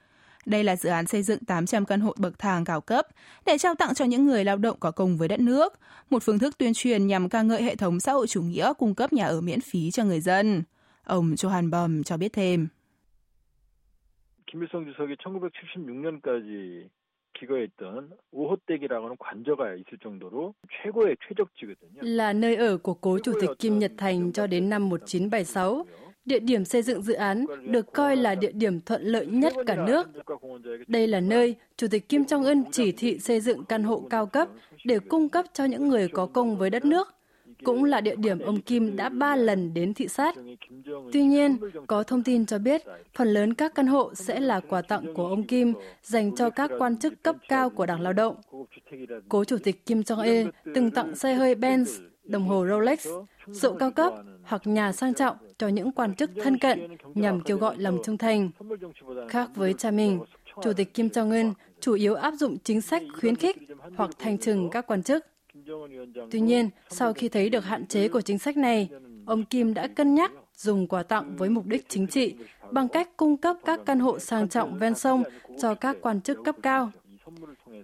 Đây 0.47 0.65
là 0.65 0.77
dự 0.77 0.89
án 0.89 1.07
xây 1.07 1.23
dựng 1.23 1.45
800 1.45 1.85
căn 1.85 2.01
hộ 2.01 2.15
bậc 2.19 2.39
thang 2.39 2.65
cao 2.65 2.81
cấp 2.81 3.07
để 3.47 3.59
trao 3.59 3.75
tặng 3.75 3.95
cho 3.95 4.05
những 4.05 4.27
người 4.27 4.45
lao 4.45 4.57
động 4.57 4.77
có 4.81 4.91
công 4.91 5.17
với 5.17 5.29
đất 5.29 5.41
nước, 5.41 5.73
một 6.11 6.23
phương 6.23 6.39
thức 6.39 6.59
tuyên 6.59 6.75
truyền 6.75 7.07
nhằm 7.07 7.29
ca 7.29 7.43
ngợi 7.43 7.63
hệ 7.63 7.77
thống 7.77 8.01
xã 8.01 8.13
hội 8.13 8.27
chủ 8.27 8.43
nghĩa 8.43 8.73
cung 8.79 8.95
cấp 8.95 9.13
nhà 9.13 9.27
ở 9.27 9.41
miễn 9.41 9.61
phí 9.61 9.91
cho 9.91 10.05
người 10.05 10.21
dân. 10.21 10.63
Ông 11.05 11.35
Johan 11.35 11.71
Bom 11.71 12.03
cho 12.03 12.17
biết 12.17 12.33
thêm. 12.33 12.69
김일성 14.47 14.85
주석이 14.85 15.17
1976년까지 15.17 16.89
기거했던 17.41 18.11
오호댁이라고 18.33 19.05
하는 19.05 19.17
관저가 19.19 19.75
있을 19.75 19.99
정도로 20.03 20.55
최고의 20.83 21.17
최적지거든요. 21.29 22.01
Là 22.03 22.33
nơi 22.33 22.57
ở 22.57 22.77
của 22.77 22.95
cố 22.95 23.19
chủ 23.19 23.33
tịch 23.41 23.51
Kim 23.59 23.79
Nhật 23.79 23.93
Thành 23.99 24.33
cho 24.33 24.47
đến 24.47 24.69
năm 24.69 24.89
1976. 24.89 25.87
Địa 26.25 26.39
điểm 26.39 26.65
xây 26.65 26.83
dựng 26.83 27.03
dự 27.03 27.15
án 27.15 27.47
được 27.67 27.93
coi 27.93 28.17
là 28.17 28.35
địa 28.35 28.53
điểm 28.53 28.81
thuận 28.81 29.03
lợi 29.03 29.27
nhất 29.27 29.53
cả 29.67 29.87
nước. 29.87 30.09
Đây 30.87 31.07
là 31.07 31.21
nơi 31.21 31.57
Chủ 31.77 31.87
tịch 31.91 32.09
Kim 32.09 32.23
Jong-un 32.23 32.65
chỉ 32.73 32.93
thị 32.93 33.19
xây 33.19 33.41
dựng 33.41 33.65
căn 33.65 33.83
hộ 33.83 34.07
cao 34.11 34.27
cấp 34.27 34.49
để 34.85 34.99
cung 34.99 35.29
cấp 35.29 35.45
cho 35.53 35.65
những 35.65 35.89
người 35.89 36.09
có 36.09 36.27
công 36.27 36.57
với 36.57 36.71
đất 36.71 36.85
nước. 36.85 37.09
Cũng 37.64 37.84
là 37.84 38.02
địa 38.02 38.16
điểm 38.16 38.40
ông 38.40 38.62
Kim 38.62 38.96
đã 38.96 39.10
ba 39.10 39.36
lần 39.36 39.74
đến 39.74 39.94
thị 39.94 40.08
sát. 40.08 40.36
Tuy 41.14 41.24
nhiên, 41.24 41.58
có 41.88 42.04
thông 42.04 42.24
tin 42.24 42.46
cho 42.46 42.58
biết 42.58 42.82
phần 43.14 43.28
lớn 43.28 43.54
các 43.54 43.76
căn 43.76 43.88
hộ 43.88 44.14
sẽ 44.16 44.40
là 44.40 44.60
quà 44.60 44.82
tặng 44.82 45.14
của 45.14 45.28
ông 45.28 45.44
Kim 45.44 45.74
dành 46.04 46.36
cho 46.36 46.50
các 46.50 46.72
quan 46.80 46.98
chức 46.98 47.24
cấp 47.24 47.36
cao 47.48 47.70
của 47.70 47.86
Đảng 47.86 48.02
Lao 48.02 48.14
động. 48.14 48.36
Cố 49.30 49.44
Chủ 49.44 49.58
tịch 49.64 49.86
Kim 49.86 50.02
Jong-il 50.02 50.52
từng 50.76 50.92
tặng 50.92 51.16
xe 51.16 51.34
hơi 51.34 51.56
Benz, 51.56 51.86
đồng 52.24 52.48
hồ 52.48 52.66
Rolex, 52.70 53.08
rượu 53.48 53.74
cao 53.74 53.92
cấp 53.92 54.14
hoặc 54.44 54.62
nhà 54.68 54.92
sang 54.92 55.14
trọng 55.14 55.38
cho 55.58 55.68
những 55.68 55.92
quan 55.92 56.16
chức 56.16 56.32
thân 56.44 56.58
cận 56.58 56.88
nhằm 57.16 57.42
kêu 57.42 57.58
gọi 57.58 57.78
lòng 57.78 57.98
trung 58.04 58.18
thành. 58.18 58.50
Khác 59.30 59.50
với 59.56 59.74
cha 59.74 59.92
mình, 59.92 60.20
Chủ 60.64 60.74
tịch 60.74 60.94
Kim 60.94 61.08
Jong-un 61.08 61.54
chủ 61.80 61.94
yếu 61.94 62.16
áp 62.16 62.34
dụng 62.34 62.58
chính 62.64 62.82
sách 62.82 63.04
khuyến 63.20 63.36
khích 63.36 63.58
hoặc 63.96 64.10
thành 64.20 64.38
trừng 64.38 64.70
các 64.70 64.88
quan 64.88 65.04
chức. 65.04 65.26
Tuy 66.31 66.41
nhiên, 66.41 66.71
sau 66.89 67.13
khi 67.13 67.29
thấy 67.29 67.51
được 67.51 67.65
hạn 67.65 67.87
chế 67.87 68.09
của 68.09 68.21
chính 68.21 68.39
sách 68.39 68.57
này, 68.57 68.89
ông 69.27 69.45
Kim 69.45 69.75
đã 69.75 69.89
cân 69.89 70.15
nhắc 70.15 70.33
dùng 70.55 70.87
quà 70.87 71.03
tặng 71.03 71.37
với 71.37 71.49
mục 71.49 71.67
đích 71.67 71.89
chính 71.89 72.07
trị 72.07 72.35
bằng 72.71 72.89
cách 72.89 73.17
cung 73.17 73.37
cấp 73.37 73.57
các 73.65 73.81
căn 73.87 73.99
hộ 73.99 74.19
sang 74.19 74.49
trọng 74.49 74.79
ven 74.79 74.95
sông 74.95 75.23
cho 75.59 75.75
các 75.75 75.97
quan 76.01 76.21
chức 76.21 76.39
cấp 76.45 76.57
cao. 76.63 76.91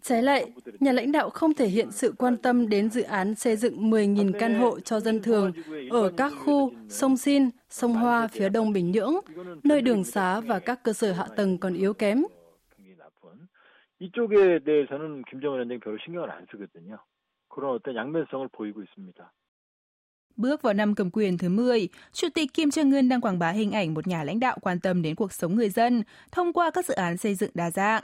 Trái 0.03 0.23
lại, 0.23 0.53
nhà 0.81 0.93
lãnh 0.93 1.13
đạo 1.13 1.31
không 1.31 1.55
thể 1.55 1.67
hiện 1.69 1.91
sự 1.91 2.15
quan 2.19 2.37
tâm 2.37 2.69
đến 2.69 2.91
dự 2.91 3.03
án 3.03 3.35
xây 3.35 3.57
dựng 3.57 3.91
10.000 3.91 4.33
căn 4.39 4.55
hộ 4.55 4.81
cho 4.81 5.01
dân 5.01 5.23
thường 5.23 5.53
ở 5.91 6.13
các 6.17 6.33
khu 6.45 6.73
sông 6.89 7.17
Sin, 7.17 7.51
sông 7.71 7.93
Hoa 7.93 8.29
phía 8.29 8.49
đông 8.49 8.73
Bình 8.73 8.91
Nhưỡng, 8.91 9.15
nơi 9.65 9.83
đường 9.83 10.05
xá 10.05 10.41
và 10.41 10.59
các 10.59 10.83
cơ 10.83 10.93
sở 10.93 11.13
hạ 11.13 11.27
tầng 11.37 11.59
còn 11.59 11.75
yếu 11.75 11.95
kém. 11.95 12.25
이쪽에 14.03 14.59
대해서는 14.67 15.23
김정은 15.31 15.59
위원장이 15.59 15.79
별로 15.79 15.97
신경을 16.05 16.29
안 16.29 16.45
쓰거든요. 16.51 16.99
그런 17.57 17.75
어떤 17.75 17.95
양면성을 17.97 18.49
보이고 18.49 18.83
있습니다. 18.83 19.33
Bước 20.37 20.63
vào 20.63 20.75
năm 20.75 20.95
cầm 20.95 21.11
quyền 21.11 21.39
thứ 21.39 21.49
10, 21.49 21.89
Chủ 22.13 22.29
tịch 22.35 22.55
Kim 22.55 22.69
Jong-un 22.69 23.09
đang 23.09 23.21
quảng 23.21 23.39
bá 23.39 23.51
hình 23.51 23.73
ảnh 23.73 23.95
một 23.95 24.07
nhà 24.07 24.25
lãnh 24.25 24.41
đạo 24.41 24.59
quan 24.63 24.81
tâm 24.81 25.03
đến 25.03 25.15
cuộc 25.15 25.33
sống 25.33 25.57
người 25.57 25.71
dân 25.71 26.03
thông 26.33 26.53
qua 26.53 26.71
các 26.71 26.87
dự 26.87 26.95
án 26.95 27.17
xây 27.17 27.35
dựng 27.35 27.51
đa 27.55 27.71
dạng. 27.71 28.03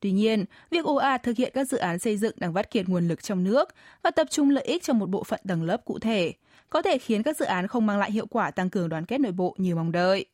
Tuy 0.00 0.12
nhiên, 0.12 0.44
việc 0.70 0.84
ồ 0.84 0.94
ạt 0.94 1.22
thực 1.22 1.36
hiện 1.36 1.52
các 1.54 1.68
dự 1.68 1.78
án 1.78 1.98
xây 1.98 2.16
dựng 2.16 2.34
đang 2.36 2.52
vắt 2.52 2.70
kiệt 2.70 2.88
nguồn 2.88 3.08
lực 3.08 3.22
trong 3.22 3.44
nước 3.44 3.68
và 4.02 4.10
tập 4.10 4.26
trung 4.30 4.50
lợi 4.50 4.64
ích 4.64 4.82
cho 4.82 4.92
một 4.92 5.10
bộ 5.10 5.24
phận 5.24 5.40
tầng 5.48 5.62
lớp 5.62 5.84
cụ 5.84 5.98
thể, 5.98 6.32
có 6.70 6.82
thể 6.82 6.98
khiến 6.98 7.22
các 7.22 7.36
dự 7.36 7.44
án 7.44 7.66
không 7.66 7.86
mang 7.86 7.98
lại 7.98 8.12
hiệu 8.12 8.26
quả 8.26 8.50
tăng 8.50 8.70
cường 8.70 8.88
đoàn 8.88 9.04
kết 9.04 9.20
nội 9.20 9.32
bộ 9.32 9.54
như 9.58 9.74
mong 9.74 9.92
đợi. 9.92 10.26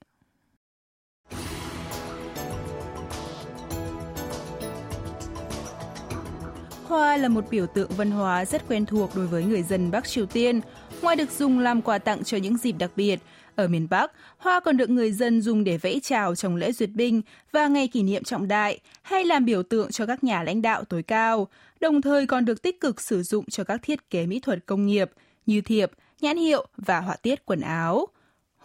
Hoa 6.89 7.17
là 7.17 7.27
một 7.27 7.45
biểu 7.49 7.67
tượng 7.67 7.91
văn 7.97 8.11
hóa 8.11 8.45
rất 8.45 8.67
quen 8.67 8.85
thuộc 8.85 9.15
đối 9.15 9.27
với 9.27 9.43
người 9.43 9.63
dân 9.63 9.91
Bắc 9.91 10.07
Triều 10.07 10.25
Tiên. 10.25 10.61
Ngoài 11.01 11.15
được 11.15 11.31
dùng 11.31 11.59
làm 11.59 11.81
quà 11.81 11.97
tặng 11.97 12.23
cho 12.23 12.37
những 12.37 12.57
dịp 12.57 12.71
đặc 12.71 12.91
biệt, 12.95 13.19
ở 13.55 13.67
miền 13.67 13.87
Bắc, 13.89 14.11
hoa 14.37 14.59
còn 14.59 14.77
được 14.77 14.89
người 14.89 15.11
dân 15.11 15.41
dùng 15.41 15.63
để 15.63 15.77
vẫy 15.77 15.99
chào 16.03 16.35
trong 16.35 16.55
lễ 16.55 16.71
duyệt 16.71 16.89
binh 16.89 17.21
và 17.51 17.67
ngày 17.67 17.87
kỷ 17.87 18.03
niệm 18.03 18.23
trọng 18.23 18.47
đại 18.47 18.79
hay 19.01 19.25
làm 19.25 19.45
biểu 19.45 19.63
tượng 19.63 19.91
cho 19.91 20.05
các 20.05 20.23
nhà 20.23 20.43
lãnh 20.43 20.61
đạo 20.61 20.83
tối 20.83 21.03
cao, 21.03 21.47
đồng 21.79 22.01
thời 22.01 22.25
còn 22.25 22.45
được 22.45 22.61
tích 22.61 22.81
cực 22.81 23.01
sử 23.01 23.23
dụng 23.23 23.45
cho 23.45 23.63
các 23.63 23.81
thiết 23.83 24.09
kế 24.09 24.25
mỹ 24.25 24.39
thuật 24.39 24.65
công 24.65 24.85
nghiệp 24.85 25.11
như 25.45 25.61
thiệp, 25.61 25.91
nhãn 26.21 26.37
hiệu 26.37 26.67
và 26.77 26.99
họa 26.99 27.15
tiết 27.15 27.45
quần 27.45 27.61
áo. 27.61 28.07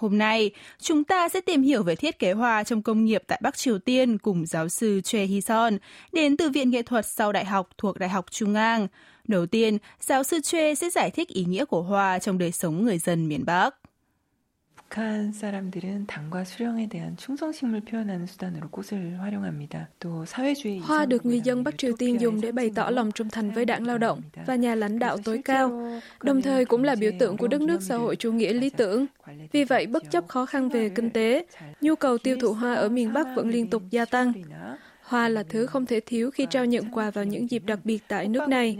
Hôm 0.04 0.18
nay, 0.18 0.50
chúng 0.80 1.04
ta 1.04 1.28
sẽ 1.28 1.40
tìm 1.40 1.62
hiểu 1.62 1.82
về 1.82 1.96
thiết 1.96 2.18
kế 2.18 2.32
hoa 2.32 2.64
trong 2.64 2.82
công 2.82 3.04
nghiệp 3.04 3.22
tại 3.26 3.40
Bắc 3.42 3.56
Triều 3.56 3.78
Tiên 3.78 4.18
cùng 4.18 4.46
giáo 4.46 4.68
sư 4.68 5.00
Choi 5.00 5.26
Hee-son, 5.26 5.78
đến 6.12 6.36
từ 6.36 6.50
Viện 6.50 6.70
Nghệ 6.70 6.82
thuật 6.82 7.06
sau 7.06 7.32
đại 7.32 7.44
học 7.44 7.68
thuộc 7.78 7.98
Đại 7.98 8.08
học 8.08 8.26
Trung 8.30 8.52
Ngang. 8.52 8.88
Đầu 9.28 9.46
tiên, 9.46 9.78
giáo 10.00 10.22
sư 10.22 10.40
Choi 10.40 10.74
sẽ 10.74 10.90
giải 10.90 11.10
thích 11.10 11.28
ý 11.28 11.44
nghĩa 11.44 11.64
của 11.64 11.82
hoa 11.82 12.18
trong 12.18 12.38
đời 12.38 12.52
sống 12.52 12.84
người 12.84 12.98
dân 12.98 13.28
miền 13.28 13.44
Bắc. 13.44 13.74
북한 14.93 15.31
사람들은 15.31 16.07
당과 16.07 16.43
수령에 16.43 16.87
대한 16.89 17.15
충성심을 17.15 17.81
표현하는 17.81 18.25
수단으로 18.25 18.69
꽃을 18.69 19.19
활용합니다. 19.21 19.87
또 19.99 20.25
사회주의 20.25 20.79
Hoa 20.79 21.05
được 21.05 21.25
người 21.25 21.41
dân 21.41 21.63
Bắc 21.63 21.77
Triều 21.77 21.93
Tiên 21.95 22.19
dùng 22.19 22.41
để 22.41 22.51
bày 22.51 22.71
tỏ 22.75 22.89
lòng 22.89 23.11
trung 23.11 23.29
thành 23.29 23.51
với 23.51 23.65
đảng 23.65 23.87
lao 23.87 23.97
động 23.97 24.21
và 24.45 24.55
nhà 24.55 24.75
lãnh 24.75 24.99
đạo 24.99 25.17
tối 25.23 25.41
cao, 25.45 25.99
đồng 26.23 26.41
thời 26.41 26.65
cũng 26.65 26.83
là 26.83 26.95
biểu 26.95 27.11
tượng 27.19 27.37
của 27.37 27.47
đất 27.47 27.61
nước 27.61 27.81
xã 27.81 27.95
hội 27.95 28.15
chủ 28.15 28.31
nghĩa 28.31 28.53
lý 28.53 28.69
tưởng. 28.69 29.05
Vì 29.51 29.63
vậy, 29.63 29.87
bất 29.87 30.03
chấp 30.11 30.27
khó 30.27 30.45
khăn 30.45 30.69
về 30.69 30.89
kinh 30.89 31.09
tế, 31.09 31.45
nhu 31.81 31.95
cầu 31.95 32.17
tiêu 32.17 32.37
thụ 32.41 32.53
hoa 32.53 32.73
ở 32.73 32.89
miền 32.89 33.13
Bắc 33.13 33.27
vẫn 33.35 33.49
liên 33.49 33.69
tục 33.69 33.83
gia 33.89 34.05
tăng. 34.05 34.33
Hoa 35.04 35.28
là 35.28 35.42
thứ 35.42 35.66
không 35.66 35.86
thể 35.86 36.00
thiếu 36.06 36.30
khi 36.30 36.46
trao 36.50 36.64
nhận 36.64 36.90
quà 36.90 37.10
vào 37.10 37.24
những 37.24 37.50
dịp 37.50 37.62
đặc 37.66 37.78
biệt 37.84 38.02
tại 38.08 38.28
nước 38.28 38.48
này. 38.48 38.78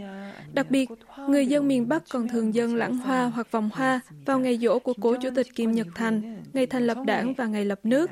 Đặc 0.53 0.71
biệt, 0.71 0.89
người 1.29 1.45
dân 1.47 1.67
miền 1.67 1.87
Bắc 1.87 2.03
còn 2.09 2.27
thường 2.27 2.53
dâng 2.53 2.75
lãng 2.75 2.97
hoa 2.97 3.25
hoặc 3.25 3.51
vòng 3.51 3.69
hoa 3.73 3.99
vào 4.25 4.39
ngày 4.39 4.57
dỗ 4.57 4.79
của 4.79 4.93
cố 5.01 5.15
chủ 5.21 5.29
tịch 5.35 5.47
Kim 5.55 5.71
Nhật 5.71 5.87
Thành, 5.95 6.43
ngày 6.53 6.65
thành 6.65 6.87
lập 6.87 6.97
đảng 7.05 7.33
và 7.33 7.45
ngày 7.45 7.65
lập 7.65 7.79
nước. 7.83 8.11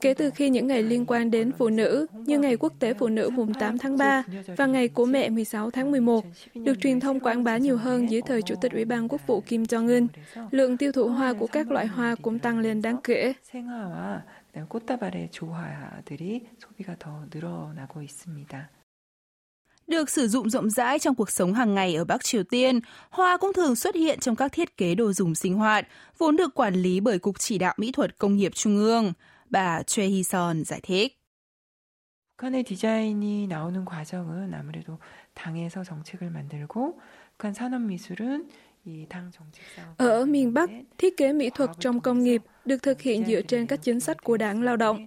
Kể 0.00 0.14
từ 0.14 0.30
khi 0.30 0.48
những 0.48 0.66
ngày 0.66 0.82
liên 0.82 1.04
quan 1.06 1.30
đến 1.30 1.52
phụ 1.58 1.68
nữ, 1.68 2.06
như 2.12 2.38
ngày 2.38 2.56
quốc 2.56 2.72
tế 2.78 2.94
phụ 2.94 3.08
nữ 3.08 3.30
mùng 3.30 3.54
8 3.54 3.78
tháng 3.78 3.96
3 3.96 4.22
và 4.56 4.66
ngày 4.66 4.88
của 4.88 5.06
mẹ 5.06 5.28
16 5.28 5.70
tháng 5.70 5.90
11, 5.90 6.24
được 6.54 6.80
truyền 6.80 7.00
thông 7.00 7.20
quảng 7.20 7.44
bá 7.44 7.56
nhiều 7.56 7.76
hơn 7.76 8.10
dưới 8.10 8.22
thời 8.22 8.42
Chủ 8.42 8.54
tịch 8.60 8.72
Ủy 8.72 8.84
ban 8.84 9.08
Quốc 9.08 9.26
vụ 9.26 9.40
Kim 9.40 9.62
Jong-un, 9.62 10.06
lượng 10.50 10.76
tiêu 10.76 10.92
thụ 10.92 11.08
hoa 11.08 11.32
của 11.32 11.46
các 11.46 11.70
loại 11.70 11.86
hoa 11.86 12.14
cũng 12.22 12.38
tăng 12.38 12.58
lên 12.58 12.82
đáng 12.82 12.96
kể. 13.04 13.32
꽃다발의 14.68 15.30
조화들이 15.30 16.48
소비가 16.58 16.96
더 16.98 17.26
늘어나고 17.32 18.02
있습니다. 18.02 18.70
Được 19.86 20.10
sử 20.10 20.28
dụng 20.28 20.50
rộng 20.50 20.70
rãi 20.70 20.98
trong 20.98 21.14
cuộc 21.14 21.30
sống 21.30 21.54
hàng 21.54 21.74
ngày 21.74 21.94
ở 21.94 22.04
Bắc 22.04 22.24
Triều 22.24 22.42
Tiên, 22.44 22.80
hoa 23.10 23.36
cũng 23.36 23.52
thường 23.52 23.76
xuất 23.76 23.94
hiện 23.94 24.20
trong 24.20 24.36
các 24.36 24.52
thiết 24.52 24.76
kế 24.76 24.94
đồ 24.94 25.12
dùng 25.12 25.34
sinh 25.34 25.54
hoạt, 25.54 25.86
vốn 26.18 26.36
được 26.36 26.54
quản 26.54 26.74
lý 26.74 27.00
bởi 27.00 27.18
Cục 27.18 27.38
Chỉ 27.38 27.58
đạo 27.58 27.74
Mỹ 27.76 27.92
thuật 27.92 28.18
Công 28.18 28.36
nghiệp 28.36 28.52
Trung 28.54 28.76
ương. 28.76 29.12
Bà 29.50 29.82
Choi 29.82 30.08
Hee-son 30.08 30.64
giải 30.64 30.80
thích. 30.82 31.16
북한의 32.40 32.64
디자인이 32.64 33.48
나오는 33.48 33.84
과정은 33.84 34.54
아무래도 34.54 34.98
당에서 35.34 35.84
정책을 35.84 36.30
만들고 36.30 36.98
북한 37.36 37.52
산업 37.52 37.82
미술은 37.82 38.48
ở 39.96 40.24
miền 40.24 40.54
Bắc, 40.54 40.70
thiết 40.98 41.16
kế 41.16 41.32
mỹ 41.32 41.50
thuật 41.54 41.70
trong 41.80 42.00
công 42.00 42.22
nghiệp 42.22 42.42
được 42.64 42.82
thực 42.82 43.00
hiện 43.00 43.24
dựa 43.26 43.40
trên 43.42 43.66
các 43.66 43.82
chính 43.82 44.00
sách 44.00 44.24
của 44.24 44.36
đảng 44.36 44.62
lao 44.62 44.76
động. 44.76 45.06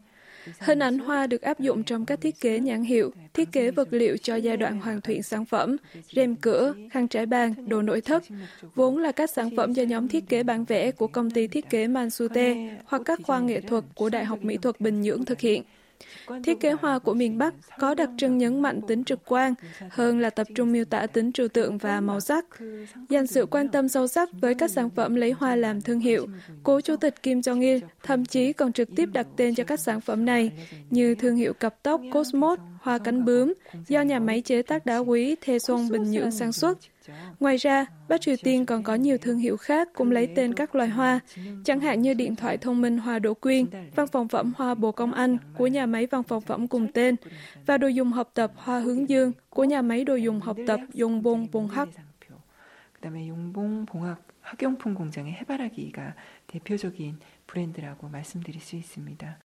Hình 0.60 0.80
ảnh 0.80 1.00
hoa 1.00 1.28
được 1.28 1.42
áp 1.42 1.60
dụng 1.60 1.84
trong 1.84 2.06
các 2.06 2.22
thiết 2.22 2.40
kế 2.40 2.60
nhãn 2.60 2.84
hiệu, 2.84 3.12
thiết 3.34 3.52
kế 3.52 3.72
vật 3.72 3.88
liệu 3.92 4.18
cho 4.18 4.36
giai 4.36 4.58
đoạn 4.58 4.80
hoàn 4.80 5.02
thiện 5.02 5.24
sản 5.24 5.46
phẩm, 5.46 5.78
rèm 6.16 6.36
cửa, 6.36 6.74
khăn 6.92 7.08
trải 7.08 7.26
bàn, 7.26 7.54
đồ 7.70 7.82
nội 7.82 8.02
thất, 8.02 8.24
vốn 8.76 8.98
là 8.98 9.12
các 9.12 9.30
sản 9.30 9.50
phẩm 9.58 9.74
do 9.74 9.84
nhóm 9.84 10.08
thiết 10.08 10.30
kế 10.30 10.44
bản 10.44 10.66
vẽ 10.66 10.92
của 10.92 11.08
công 11.08 11.32
ty 11.32 11.48
thiết 11.48 11.70
kế 11.70 11.88
Mansute 11.88 12.56
hoặc 12.86 13.02
các 13.06 13.20
khoa 13.24 13.40
nghệ 13.40 13.62
thuật 13.62 13.84
của 13.96 14.10
Đại 14.10 14.26
học 14.26 14.40
Mỹ 14.42 14.58
thuật 14.58 14.82
Bình 14.82 15.02
Nhưỡng 15.02 15.26
thực 15.26 15.40
hiện. 15.40 15.64
Thiết 16.44 16.60
kế 16.60 16.72
hoa 16.72 17.00
của 17.00 17.14
miền 17.14 17.38
Bắc 17.38 17.54
có 17.80 17.96
đặc 17.96 18.10
trưng 18.18 18.38
nhấn 18.38 18.62
mạnh 18.62 18.82
tính 18.88 19.04
trực 19.04 19.20
quan 19.26 19.54
hơn 19.90 20.20
là 20.20 20.30
tập 20.30 20.48
trung 20.56 20.72
miêu 20.72 20.86
tả 20.86 21.08
tính 21.08 21.32
trừu 21.32 21.48
tượng 21.48 21.78
và 21.78 22.02
màu 22.02 22.20
sắc. 22.20 22.46
Dành 23.10 23.28
sự 23.28 23.46
quan 23.46 23.70
tâm 23.70 23.88
sâu 23.88 24.08
sắc 24.08 24.30
với 24.42 24.56
các 24.56 24.72
sản 24.72 24.90
phẩm 24.90 25.16
lấy 25.16 25.32
hoa 25.32 25.56
làm 25.56 25.82
thương 25.82 26.00
hiệu, 26.00 26.28
cố 26.64 26.82
chủ 26.82 26.96
tịch 26.96 27.24
Kim 27.24 27.40
Jong-il 27.40 27.80
thậm 28.04 28.26
chí 28.26 28.54
còn 28.54 28.74
trực 28.74 28.90
tiếp 28.96 29.10
đặt 29.14 29.28
tên 29.38 29.56
cho 29.56 29.64
các 29.64 29.80
sản 29.80 30.02
phẩm 30.02 30.26
này 30.26 30.52
như 30.90 31.16
thương 31.16 31.36
hiệu 31.36 31.54
cặp 31.54 31.84
tóc 31.84 32.02
Cosmos, 32.12 32.60
hoa 32.82 32.98
cánh 32.98 33.26
bướm 33.26 33.54
do 33.88 34.02
nhà 34.02 34.20
máy 34.20 34.42
chế 34.42 34.62
tác 34.62 34.86
đá 34.86 34.98
quý 34.98 35.36
Thê 35.42 35.60
Xuân 35.60 35.90
Bình 35.90 36.12
Nhưỡng 36.12 36.32
sản 36.32 36.52
xuất. 36.52 36.78
Ngoài 37.41 37.57
ra, 37.57 37.87
Bắc 38.09 38.21
Triều 38.21 38.37
Tiên 38.43 38.67
còn 38.67 38.83
có 38.83 38.95
nhiều 38.95 39.19
thương 39.19 39.39
hiệu 39.39 39.57
khác 39.57 39.89
cũng 39.95 40.11
lấy 40.11 40.29
tên 40.37 40.55
các 40.55 40.75
loài 40.75 40.89
hoa, 40.89 41.21
chẳng 41.65 41.81
hạn 41.81 42.03
như 42.03 42.15
điện 42.15 42.37
thoại 42.37 42.59
thông 42.59 42.81
minh 42.81 42.99
Hoa 42.99 43.19
Đỗ 43.19 43.35
Quyên, 43.35 43.67
văn 43.95 44.07
phòng 44.07 44.29
phẩm 44.29 44.53
Hoa 44.57 44.75
Bồ 44.75 44.93
Công 44.93 45.13
Anh 45.13 45.39
của 45.57 45.67
nhà 45.67 45.87
máy 45.87 46.07
văn 46.07 46.23
phòng 46.23 46.41
phẩm 46.41 46.69
cùng 46.69 46.93
tên, 46.93 47.17
và 47.67 47.79
đồ 47.79 47.89
dùng 47.89 48.13
học 48.13 48.31
tập 48.35 48.53
Hoa 48.57 48.81
Hướng 48.81 49.09
Dương 49.09 49.33
của 49.51 49.65
nhà 49.65 49.83
máy 49.83 50.05
đồ 50.05 50.15
dùng 50.15 50.41
học 50.41 50.57
tập 50.67 50.81
Yongbong 51.01 51.47
Bonghak. 51.53 51.89
그다음에 53.01 53.29
용봉 53.29 53.87
봉학 53.87 54.27
학용품 54.43 54.95
공장의 54.95 55.35
해바라기가 55.35 56.15
대표적인 56.49 57.19
브랜드라고 57.47 58.09
말씀드릴 58.09 58.61
수 58.61 58.77
있습니다. 58.77 59.39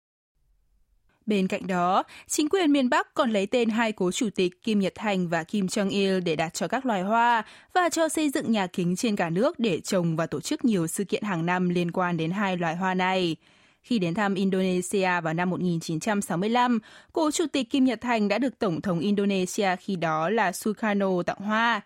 Bên 1.27 1.47
cạnh 1.47 1.67
đó, 1.67 2.03
chính 2.27 2.49
quyền 2.49 2.71
miền 2.71 2.89
Bắc 2.89 3.13
còn 3.13 3.31
lấy 3.31 3.45
tên 3.45 3.69
hai 3.69 3.91
cố 3.91 4.11
chủ 4.11 4.29
tịch 4.35 4.63
Kim 4.63 4.79
Nhật 4.79 4.93
Thành 4.95 5.27
và 5.27 5.43
Kim 5.43 5.65
Jong 5.65 5.89
Il 5.89 6.19
để 6.19 6.35
đặt 6.35 6.53
cho 6.53 6.67
các 6.67 6.85
loài 6.85 7.01
hoa 7.01 7.43
và 7.73 7.89
cho 7.89 8.09
xây 8.09 8.29
dựng 8.29 8.51
nhà 8.51 8.67
kính 8.67 8.95
trên 8.95 9.15
cả 9.15 9.29
nước 9.29 9.59
để 9.59 9.79
trồng 9.79 10.15
và 10.15 10.25
tổ 10.25 10.41
chức 10.41 10.65
nhiều 10.65 10.87
sự 10.87 11.03
kiện 11.03 11.23
hàng 11.23 11.45
năm 11.45 11.69
liên 11.69 11.91
quan 11.91 12.17
đến 12.17 12.31
hai 12.31 12.57
loài 12.57 12.75
hoa 12.75 12.93
này. 12.93 13.35
Khi 13.81 13.99
đến 13.99 14.13
thăm 14.13 14.35
Indonesia 14.35 15.21
vào 15.21 15.33
năm 15.33 15.49
1965, 15.49 16.79
cố 17.13 17.31
chủ 17.31 17.45
tịch 17.51 17.69
Kim 17.69 17.85
Nhật 17.85 18.01
Thành 18.01 18.27
đã 18.27 18.37
được 18.37 18.59
Tổng 18.59 18.81
thống 18.81 18.99
Indonesia 18.99 19.75
khi 19.75 19.95
đó 19.95 20.29
là 20.29 20.51
Sukarno 20.51 21.23
tặng 21.23 21.39
hoa. 21.39 21.81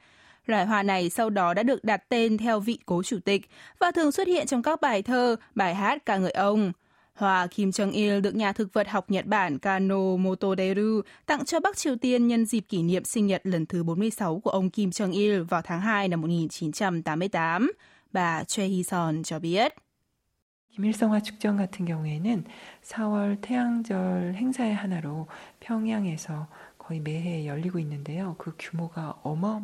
Loài 0.45 0.65
hoa 0.65 0.83
này 0.83 1.09
sau 1.09 1.29
đó 1.29 1.53
đã 1.53 1.63
được 1.63 1.83
đặt 1.83 2.09
tên 2.09 2.37
theo 2.37 2.59
vị 2.59 2.79
cố 2.85 3.03
chủ 3.03 3.19
tịch 3.25 3.49
và 3.79 3.91
thường 3.91 4.11
xuất 4.11 4.27
hiện 4.27 4.47
trong 4.47 4.63
các 4.63 4.81
bài 4.81 5.01
thơ, 5.01 5.35
bài 5.55 5.75
hát 5.75 6.05
ca 6.05 6.17
ngợi 6.17 6.31
ông. 6.31 6.71
Hoa 7.14 7.46
Kim 7.46 7.70
Jong-il 7.70 8.20
được 8.20 8.34
nhà 8.34 8.52
thực 8.52 8.72
vật 8.72 8.88
học 8.88 9.10
Nhật 9.10 9.26
Bản 9.26 9.58
Kano 9.58 10.16
Motoderu 10.16 11.00
tặng 11.26 11.44
cho 11.44 11.60
Bắc 11.60 11.76
Triều 11.76 11.96
Tiên 11.96 12.26
nhân 12.26 12.46
dịp 12.46 12.60
kỷ 12.60 12.82
niệm 12.82 13.04
sinh 13.04 13.26
nhật 13.26 13.40
lần 13.44 13.66
thứ 13.66 13.82
46 13.82 14.40
của 14.40 14.50
ông 14.50 14.70
Kim 14.70 14.90
Jong-il 14.90 15.44
vào 15.44 15.62
tháng 15.62 15.80
2 15.80 16.08
năm 16.08 16.20
1988. 16.20 17.72
Bà 18.12 18.44
Choi 18.44 18.68
Hee-son 18.68 19.22
cho 19.22 19.38
biết. 19.38 19.72
김일성화 20.76 21.20
축전 21.20 21.56
같은 21.56 21.86
경우에는 21.86 22.44
4월 22.82 23.40
태양절 23.40 24.34
행사의 24.36 24.74
하나로 24.74 25.26
평양에서 25.60 26.48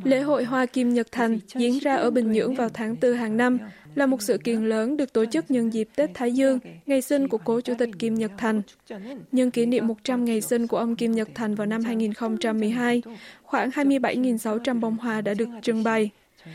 Lễ 0.03 0.21
hội 0.21 0.43
Hoa 0.43 0.65
Kim 0.65 0.93
Nhật 0.93 1.07
Thành 1.11 1.39
diễn 1.47 1.79
ra 1.79 1.95
ở 1.95 2.11
Bình 2.11 2.31
Nhưỡng 2.31 2.55
vào 2.55 2.69
tháng 2.69 2.95
4 3.01 3.13
hàng 3.13 3.37
năm 3.37 3.57
là 3.95 4.05
một 4.05 4.21
sự 4.21 4.37
kiện 4.37 4.65
lớn 4.65 4.97
được 4.97 5.13
tổ 5.13 5.25
chức 5.25 5.51
nhân 5.51 5.73
dịp 5.73 5.89
Tết 5.95 6.09
Thái 6.13 6.31
Dương, 6.31 6.59
ngày 6.85 7.01
sinh 7.01 7.27
của 7.27 7.37
cố 7.37 7.61
chủ 7.61 7.73
tịch 7.77 7.89
Kim 7.99 8.15
Nhật 8.15 8.31
Thành. 8.37 8.61
Nhân 9.31 9.51
kỷ 9.51 9.65
niệm 9.65 9.87
100 9.87 10.25
ngày 10.25 10.41
sinh 10.41 10.67
của 10.67 10.77
ông 10.77 10.95
Kim 10.95 11.11
Nhật 11.11 11.29
Thành 11.35 11.55
vào 11.55 11.67
năm 11.67 11.83
2012, 11.83 13.01
khoảng 13.43 13.69
27.600 13.69 14.79
bông 14.79 14.97
hoa 14.97 15.21
đã 15.21 15.33
được 15.33 15.49
trưng 15.61 15.83
bày. 15.83 16.09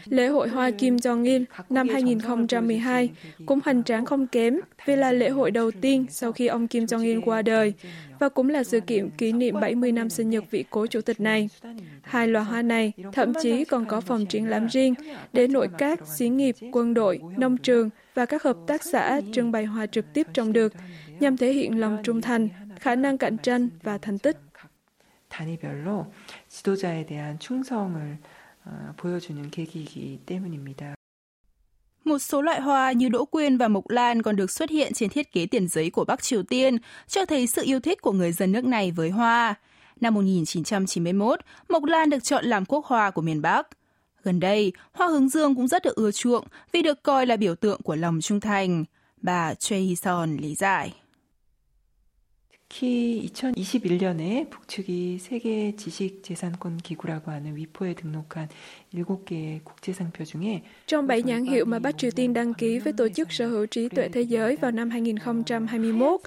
Lễ 0.06 0.27
hội 0.27 0.50
Hoa 0.50 0.72
Kim 0.72 0.96
Jong-il 0.96 1.46
năm 1.70 1.89
2012 1.89 3.10
cũng 3.46 3.60
hoành 3.65 3.84
tráng 3.84 4.06
không 4.06 4.27
kém 4.27 4.60
vì 4.86 4.96
là 4.96 5.12
lễ 5.12 5.29
hội 5.29 5.51
đầu 5.51 5.72
tiên 5.72 6.06
sau 6.10 6.32
khi 6.32 6.48
ông 6.48 6.67
Kim 6.67 6.84
Jong-il 6.84 7.22
qua 7.25 7.41
đời 7.41 7.74
và 8.20 8.29
cũng 8.29 8.50
là 8.50 8.63
sự 8.63 8.79
kiện 8.79 9.10
kỷ 9.10 9.32
niệm 9.32 9.60
70 9.60 9.91
năm 9.91 10.10
sinh 10.10 10.29
nhật 10.29 10.44
vị 10.51 10.65
cố 10.70 10.88
chủ 10.88 11.01
tịch 11.01 11.20
này. 11.20 11.50
Hai 12.01 12.27
loài 12.27 12.46
hoa 12.46 12.62
này 12.62 12.94
thậm 13.13 13.34
chí 13.41 13.65
còn 13.65 13.86
có 13.86 14.01
phòng 14.01 14.25
triển 14.25 14.50
lãm 14.50 14.67
riêng 14.67 14.94
để 15.34 15.48
nội 15.48 15.67
các, 15.77 16.00
xí 16.08 16.29
nghiệp, 16.29 16.56
quân 16.72 16.94
đội, 16.94 17.20
nông 17.38 17.58
trường 17.58 17.89
và 18.13 18.25
các 18.25 18.44
hợp 18.44 18.58
tác 18.67 18.84
xã 18.84 19.22
trưng 19.34 19.51
bày 19.51 19.65
hoa 19.65 19.86
trực 19.86 20.13
tiếp 20.13 20.27
trồng 20.34 20.53
được 20.53 20.74
nhằm 21.20 21.38
thể 21.38 21.53
hiện 21.53 21.79
lòng 21.79 21.98
trung 22.03 22.22
thành, 22.22 22.50
khả 22.79 22.96
năng 22.96 23.17
cạnh 23.17 23.38
tranh 23.38 23.70
và 23.84 23.98
thành 23.98 24.17
tích. 24.20 24.38
단위별로 25.29 26.08
지도자에 26.48 27.06
대한 27.06 27.38
충성을 27.39 28.17
보여주는 28.98 29.50
계기이기 29.51 30.20
때문입니다. 30.25 30.96
Một 32.03 32.17
số 32.17 32.41
loại 32.41 32.62
hoa 32.62 32.91
như 32.91 33.10
đỗ 33.10 33.25
quyên 33.25 33.58
và 33.58 33.67
mộc 33.67 33.89
lan 33.89 34.22
còn 34.22 34.36
được 34.36 34.51
xuất 34.51 34.70
hiện 34.70 34.94
trên 34.94 35.10
thiết 35.10 35.32
kế 35.32 35.46
tiền 35.46 35.67
giấy 35.67 35.89
của 35.89 36.06
Bắc 36.06 36.24
Triều 36.24 36.44
Tiên, 36.44 36.77
cho 37.08 37.25
thấy 37.25 37.48
sự 37.48 37.62
yêu 37.65 37.79
thích 37.79 38.01
của 38.01 38.12
người 38.12 38.32
dân 38.32 38.51
nước 38.51 38.65
này 38.65 38.91
với 38.91 39.10
hoa. 39.10 39.56
Năm 40.01 40.13
1991, 40.13 41.39
mộc 41.70 41.84
lan 41.84 42.10
được 42.10 42.24
chọn 42.24 42.46
làm 42.46 42.65
quốc 42.65 42.86
hoa 42.86 43.12
của 43.12 43.22
miền 43.22 43.41
Bắc. 43.41 43.67
Gần 44.24 44.39
đây, 44.39 44.72
hoa 44.91 45.08
hướng 45.08 45.29
dương 45.29 45.56
cũng 45.56 45.67
rất 45.67 45.84
được 45.84 45.96
ưa 45.96 46.12
chuộng 46.12 46.46
vì 46.72 46.82
được 46.82 47.03
coi 47.03 47.25
là 47.25 47.36
biểu 47.36 47.56
tượng 47.56 47.82
của 47.82 47.96
lòng 47.96 48.22
trung 48.22 48.39
thành. 48.39 48.86
Bà 49.22 49.53
Choi 49.53 49.79
Hee-son 49.79 50.41
lý 50.41 50.56
giải. 50.56 50.94
특히 52.72 53.29
2021년에 53.34 54.50
북측이 54.50 55.17
세계 55.20 55.75
지식재산권 55.75 56.77
기구라고 56.77 57.32
하는 57.32 57.56
위포에 57.56 57.96
등록한 57.96 58.50
7개의 58.94 59.63
국제상표 59.63 60.25
중에 60.25 60.63
Trong 60.86 61.08
7 61.08 61.24
nhãn 61.24 61.46
hiệu 61.46 61.65
mà 61.65 61.79
Bắc 61.79 61.98
Triều 61.98 62.12
Tiên 62.12 62.34
đăng 62.34 62.53
ký 62.53 62.79
với 62.79 62.94
Tổ 62.94 63.10
chức 63.10 63.32
Sở 63.32 63.48
hữu 63.48 63.65
trí 63.65 63.89
tuệ 63.89 64.10
thế 64.10 64.22
giới 64.22 64.56
vào 64.56 64.72
năm 64.72 64.89
2021, 64.89 66.22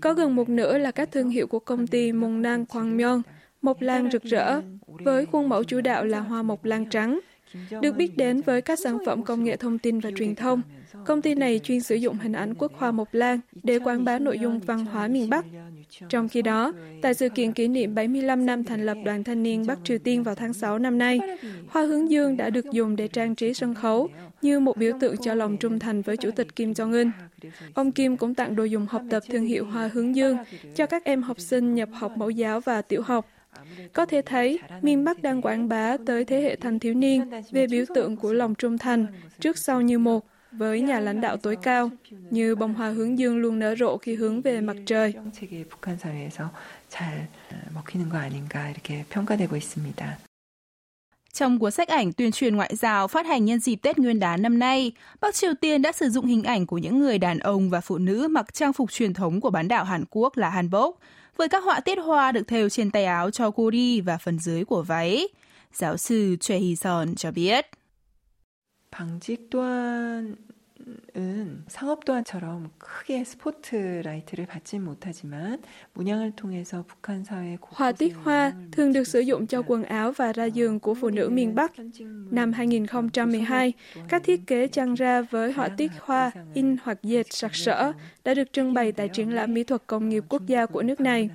có 0.00 0.14
gần 0.14 0.36
một 0.36 0.48
nửa 0.48 0.78
là 0.78 0.90
các 0.90 1.12
thương 1.12 1.30
hiệu 1.30 1.46
của 1.46 1.58
công 1.58 1.86
ty 1.86 2.12
Mông 2.12 2.42
Năng 2.42 2.64
Kwangmyeong, 2.64 3.22
mộc 3.62 3.80
lan 3.80 4.10
rực 4.10 4.22
rỡ, 4.22 4.60
với 4.86 5.26
khuôn 5.26 5.48
mẫu 5.48 5.64
chủ 5.64 5.80
đạo 5.80 6.04
là 6.04 6.20
hoa 6.20 6.42
mộc 6.42 6.64
lan 6.64 6.84
trắng. 6.90 7.20
Được 7.82 7.96
biết 7.96 8.16
đến 8.16 8.40
với 8.40 8.62
các 8.62 8.78
sản 8.78 8.98
phẩm 9.06 9.22
công 9.22 9.44
nghệ 9.44 9.56
thông 9.56 9.78
tin 9.78 10.00
và 10.00 10.10
truyền 10.16 10.34
thông, 10.34 10.62
công 11.06 11.22
ty 11.22 11.34
này 11.34 11.58
chuyên 11.58 11.80
sử 11.80 11.94
dụng 11.94 12.18
hình 12.18 12.32
ảnh 12.32 12.54
quốc 12.54 12.72
hoa 12.74 12.90
mộc 12.90 13.14
lan 13.14 13.40
để 13.62 13.78
quảng 13.78 14.04
bá 14.04 14.18
nội 14.18 14.38
dung 14.38 14.60
văn 14.60 14.84
hóa 14.84 15.08
miền 15.08 15.30
Bắc 15.30 15.44
trong 16.09 16.29
khi 16.29 16.41
đó, 16.41 16.73
tại 17.01 17.13
sự 17.13 17.29
kiện 17.29 17.53
kỷ 17.53 17.67
niệm 17.67 17.95
75 17.95 18.45
năm 18.45 18.63
thành 18.63 18.85
lập 18.85 18.97
Đoàn 19.05 19.23
Thanh 19.23 19.43
niên 19.43 19.65
Bắc 19.67 19.79
Triều 19.83 19.97
Tiên 19.97 20.23
vào 20.23 20.35
tháng 20.35 20.53
6 20.53 20.79
năm 20.79 20.97
nay, 20.97 21.19
hoa 21.67 21.83
hướng 21.83 22.11
dương 22.11 22.37
đã 22.37 22.49
được 22.49 22.65
dùng 22.71 22.95
để 22.95 23.07
trang 23.07 23.35
trí 23.35 23.53
sân 23.53 23.73
khấu 23.73 24.09
như 24.41 24.59
một 24.59 24.77
biểu 24.77 24.93
tượng 24.99 25.17
cho 25.17 25.33
lòng 25.33 25.57
trung 25.57 25.79
thành 25.79 26.01
với 26.01 26.17
Chủ 26.17 26.31
tịch 26.31 26.55
Kim 26.55 26.71
Jong-un. 26.71 27.11
Ông 27.73 27.91
Kim 27.91 28.17
cũng 28.17 28.35
tặng 28.35 28.55
đồ 28.55 28.63
dùng 28.63 28.85
học 28.89 29.01
tập 29.09 29.23
thương 29.29 29.45
hiệu 29.45 29.65
hoa 29.65 29.89
hướng 29.93 30.15
dương 30.15 30.37
cho 30.75 30.85
các 30.85 31.03
em 31.03 31.21
học 31.21 31.39
sinh 31.39 31.75
nhập 31.75 31.89
học 31.93 32.11
mẫu 32.17 32.29
giáo 32.29 32.59
và 32.59 32.81
tiểu 32.81 33.01
học. 33.01 33.29
Có 33.93 34.05
thể 34.05 34.21
thấy, 34.21 34.59
miền 34.81 35.03
Bắc 35.03 35.21
đang 35.21 35.41
quảng 35.41 35.69
bá 35.69 35.97
tới 36.05 36.25
thế 36.25 36.41
hệ 36.41 36.55
thanh 36.55 36.79
thiếu 36.79 36.93
niên 36.93 37.29
về 37.51 37.67
biểu 37.67 37.85
tượng 37.95 38.17
của 38.17 38.33
lòng 38.33 38.55
trung 38.55 38.77
thành, 38.77 39.07
trước 39.39 39.57
sau 39.57 39.81
như 39.81 39.99
một, 39.99 40.25
với 40.51 40.81
nhà 40.81 40.99
lãnh 40.99 41.21
đạo 41.21 41.37
tối 41.37 41.55
cao, 41.61 41.89
như 42.29 42.55
bông 42.55 42.73
hoa 42.73 42.89
hướng 42.89 43.19
dương 43.19 43.37
luôn 43.37 43.59
nở 43.59 43.75
rộ 43.79 43.97
khi 43.97 44.15
hướng 44.15 44.41
về 44.41 44.61
mặt 44.61 44.77
trời. 44.85 45.13
Trong 51.33 51.59
cuốn 51.59 51.71
sách 51.71 51.87
ảnh 51.87 52.13
tuyên 52.13 52.31
truyền 52.31 52.55
ngoại 52.55 52.75
giao 52.75 53.07
phát 53.07 53.25
hành 53.25 53.45
nhân 53.45 53.59
dịp 53.59 53.75
Tết 53.75 53.97
Nguyên 53.97 54.19
đán 54.19 54.41
năm 54.41 54.59
nay, 54.59 54.91
Bắc 55.21 55.35
Triều 55.35 55.53
Tiên 55.61 55.81
đã 55.81 55.91
sử 55.91 56.09
dụng 56.09 56.25
hình 56.25 56.43
ảnh 56.43 56.65
của 56.65 56.77
những 56.77 56.99
người 56.99 57.17
đàn 57.17 57.39
ông 57.39 57.69
và 57.69 57.81
phụ 57.81 57.97
nữ 57.97 58.27
mặc 58.27 58.53
trang 58.53 58.73
phục 58.73 58.91
truyền 58.91 59.13
thống 59.13 59.41
của 59.41 59.49
bán 59.49 59.67
đảo 59.67 59.83
Hàn 59.83 60.03
Quốc 60.09 60.37
là 60.37 60.49
hanbok, 60.49 60.99
với 61.37 61.49
các 61.49 61.63
họa 61.63 61.79
tiết 61.79 61.95
hoa 61.95 62.31
được 62.31 62.47
thêu 62.47 62.69
trên 62.69 62.91
tay 62.91 63.05
áo 63.05 63.31
cho 63.31 63.51
kuri 63.51 64.01
và 64.01 64.17
phần 64.17 64.39
dưới 64.39 64.65
của 64.65 64.83
váy. 64.83 65.27
Giáo 65.73 65.97
sư 65.97 66.35
Choi 66.39 66.59
Hee-son 66.59 67.15
cho 67.15 67.31
biết. 67.31 67.65
방직 68.90 69.50
또한 69.50 70.36
은 71.16 71.64
상업 71.68 72.04
도안처럼 72.04 72.70
크게 72.78 73.24
스포트라이트를 73.24 74.46
받진 74.46 74.84
못하지만 74.84 75.62
문양을 75.94 76.32
통해서 76.32 76.84
북한 76.84 77.24
사회 77.24 77.56
Hoa 77.60 77.92
tiết 77.92 78.14
hoa 78.24 78.52
thường 78.72 78.92
được 78.92 79.04
sử 79.04 79.20
dụng 79.20 79.46
cho 79.46 79.62
quần 79.62 79.82
áo 79.84 80.12
và 80.12 80.32
ra 80.32 80.44
giường 80.44 80.80
của 80.80 80.94
phụ 80.94 81.10
nữ 81.10 81.28
miền 81.28 81.54
Bắc. 81.54 81.72
Năm 82.30 82.52
2012, 82.52 83.72
các 84.08 84.22
thiết 84.24 84.46
kế 84.46 84.66
trang 84.66 84.94
ra 84.94 85.22
với 85.22 85.52
họa 85.52 85.68
tiết 85.68 85.90
hoa, 86.00 86.30
in 86.54 86.76
hoặc 86.82 86.98
dệt 87.02 87.26
sặc 87.30 87.54
sỡ 87.54 87.92
đã 88.24 88.34
được 88.34 88.52
trưng 88.52 88.74
bày 88.74 88.92
tại 88.92 89.08
triển 89.08 89.34
lãm 89.34 89.54
mỹ 89.54 89.64
thuật 89.64 89.82
công 89.86 90.08
nghiệp 90.08 90.24
quốc 90.28 90.46
gia 90.46 90.66
của 90.66 90.82
nước 90.82 91.00
này. 91.00 91.30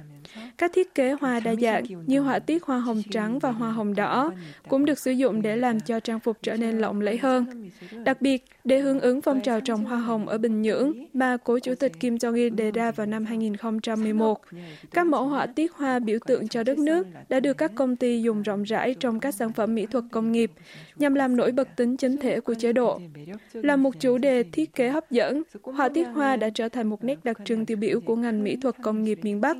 Các 0.58 0.72
thiết 0.74 0.94
kế 0.94 1.12
hoa 1.12 1.40
đa 1.40 1.54
dạng 1.54 1.84
như 2.06 2.20
họa 2.20 2.38
tiết 2.38 2.62
hoa 2.62 2.78
hồng 2.78 3.02
trắng 3.10 3.38
và 3.38 3.50
hoa 3.50 3.72
hồng 3.72 3.94
đỏ 3.94 4.32
cũng 4.68 4.84
được 4.84 4.98
sử 4.98 5.10
dụng 5.10 5.42
để 5.42 5.56
làm 5.56 5.80
cho 5.80 6.00
trang 6.00 6.20
phục 6.20 6.36
trở 6.42 6.56
nên 6.56 6.78
lộng 6.78 7.00
lẫy 7.00 7.18
hơn. 7.18 7.70
Đặc 8.04 8.22
biệt, 8.22 8.44
để 8.64 8.78
hướng 8.78 9.00
ứng 9.00 9.20
phong 9.20 9.40
trào 9.40 9.60
trồng 9.60 9.84
hoa 9.84 9.98
hồng 9.98 10.28
ở 10.28 10.38
Bình 10.38 10.62
Nhưỡng 10.62 10.92
mà 11.12 11.36
cố 11.44 11.58
chủ 11.58 11.74
tịch 11.74 11.92
Kim 12.00 12.14
Jong-il 12.14 12.54
đề 12.54 12.70
ra 12.70 12.90
vào 12.90 13.06
năm 13.06 13.24
2011, 13.24 14.40
các 14.90 15.06
mẫu 15.06 15.26
họa 15.26 15.46
tiết 15.46 15.72
hoa 15.72 15.98
biểu 15.98 16.18
tượng 16.26 16.48
cho 16.48 16.62
đất 16.62 16.78
nước 16.78 17.06
đã 17.28 17.40
được 17.40 17.54
các 17.54 17.72
công 17.74 17.96
ty 17.96 18.22
dùng 18.22 18.42
rộng 18.42 18.62
rãi 18.62 18.94
trong 18.94 19.20
các 19.20 19.34
sản 19.34 19.52
phẩm 19.52 19.74
mỹ 19.74 19.86
thuật 19.86 20.04
công 20.10 20.32
nghiệp 20.32 20.50
nhằm 20.96 21.14
làm 21.14 21.36
nổi 21.36 21.52
bật 21.52 21.68
tính 21.76 21.96
chính 21.96 22.16
thể 22.16 22.40
của 22.40 22.54
chế 22.54 22.72
độ. 22.72 23.00
Là 23.52 23.76
một 23.76 23.90
chủ 24.00 24.18
đề 24.18 24.42
thiết 24.42 24.74
kế 24.74 24.88
hấp 24.88 25.10
dẫn, 25.10 25.42
họa 25.62 25.88
tiết 25.88 26.04
hoa 26.04 26.36
đã 26.36 26.50
trở 26.50 26.68
thành 26.68 26.86
một 26.86 27.04
nét 27.04 27.24
đặc 27.24 27.38
trưng 27.44 27.66
tiêu 27.66 27.76
biểu 27.76 28.00
của 28.00 28.16
ngành 28.16 28.44
mỹ 28.44 28.56
thuật 28.62 28.74
công 28.82 29.04
nghiệp 29.04 29.18
miền 29.22 29.40
Bắc 29.40 29.56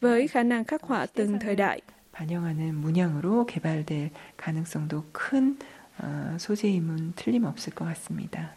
với 0.00 0.28
khả 0.28 0.37
năng 0.43 0.63
khắc 0.63 0.83
họa 0.83 1.05
từng 1.05 1.39
thời 1.39 1.55
đại. 1.55 1.81
반영하는 2.13 2.75
문양으로 2.75 3.45
개발될 3.45 4.11
가능성도 4.37 5.03
큰 5.11 5.57
소재임은 6.37 7.13
틀림없을 7.15 7.73
것 7.73 7.85
같습니다. 7.85 8.55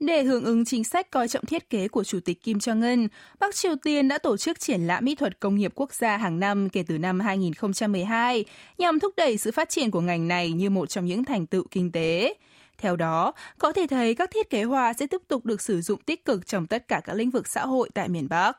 Để 0.00 0.22
hưởng 0.22 0.44
ứng 0.44 0.64
chính 0.64 0.84
sách 0.84 1.10
coi 1.10 1.28
trọng 1.28 1.44
thiết 1.46 1.70
kế 1.70 1.88
của 1.88 2.04
Chủ 2.04 2.20
tịch 2.20 2.42
Kim 2.42 2.58
Jong-un, 2.58 3.08
Bắc 3.40 3.54
Triều 3.54 3.76
Tiên 3.76 4.08
đã 4.08 4.18
tổ 4.18 4.36
chức 4.36 4.60
triển 4.60 4.80
lãm 4.80 5.04
mỹ 5.04 5.14
thuật 5.14 5.40
công 5.40 5.54
nghiệp 5.56 5.72
quốc 5.74 5.94
gia 5.94 6.16
hàng 6.16 6.40
năm 6.40 6.68
kể 6.68 6.84
từ 6.86 6.98
năm 6.98 7.20
2012 7.20 8.44
nhằm 8.78 9.00
thúc 9.00 9.14
đẩy 9.16 9.36
sự 9.36 9.50
phát 9.50 9.68
triển 9.68 9.90
của 9.90 10.00
ngành 10.00 10.28
này 10.28 10.52
như 10.52 10.70
một 10.70 10.86
trong 10.86 11.06
những 11.06 11.24
thành 11.24 11.46
tựu 11.46 11.64
kinh 11.70 11.92
tế. 11.92 12.34
Theo 12.78 12.96
đó, 12.96 13.32
có 13.58 13.72
thể 13.72 13.86
thấy 13.86 14.14
các 14.14 14.30
thiết 14.30 14.50
kế 14.50 14.62
hoa 14.62 14.92
sẽ 14.92 15.06
tiếp 15.06 15.20
tục 15.28 15.46
được 15.46 15.60
sử 15.60 15.80
dụng 15.80 16.00
tích 16.00 16.24
cực 16.24 16.46
trong 16.46 16.66
tất 16.66 16.88
cả 16.88 17.00
các 17.04 17.14
lĩnh 17.14 17.30
vực 17.30 17.48
xã 17.48 17.66
hội 17.66 17.90
tại 17.94 18.08
miền 18.08 18.28
Bắc. 18.28 18.58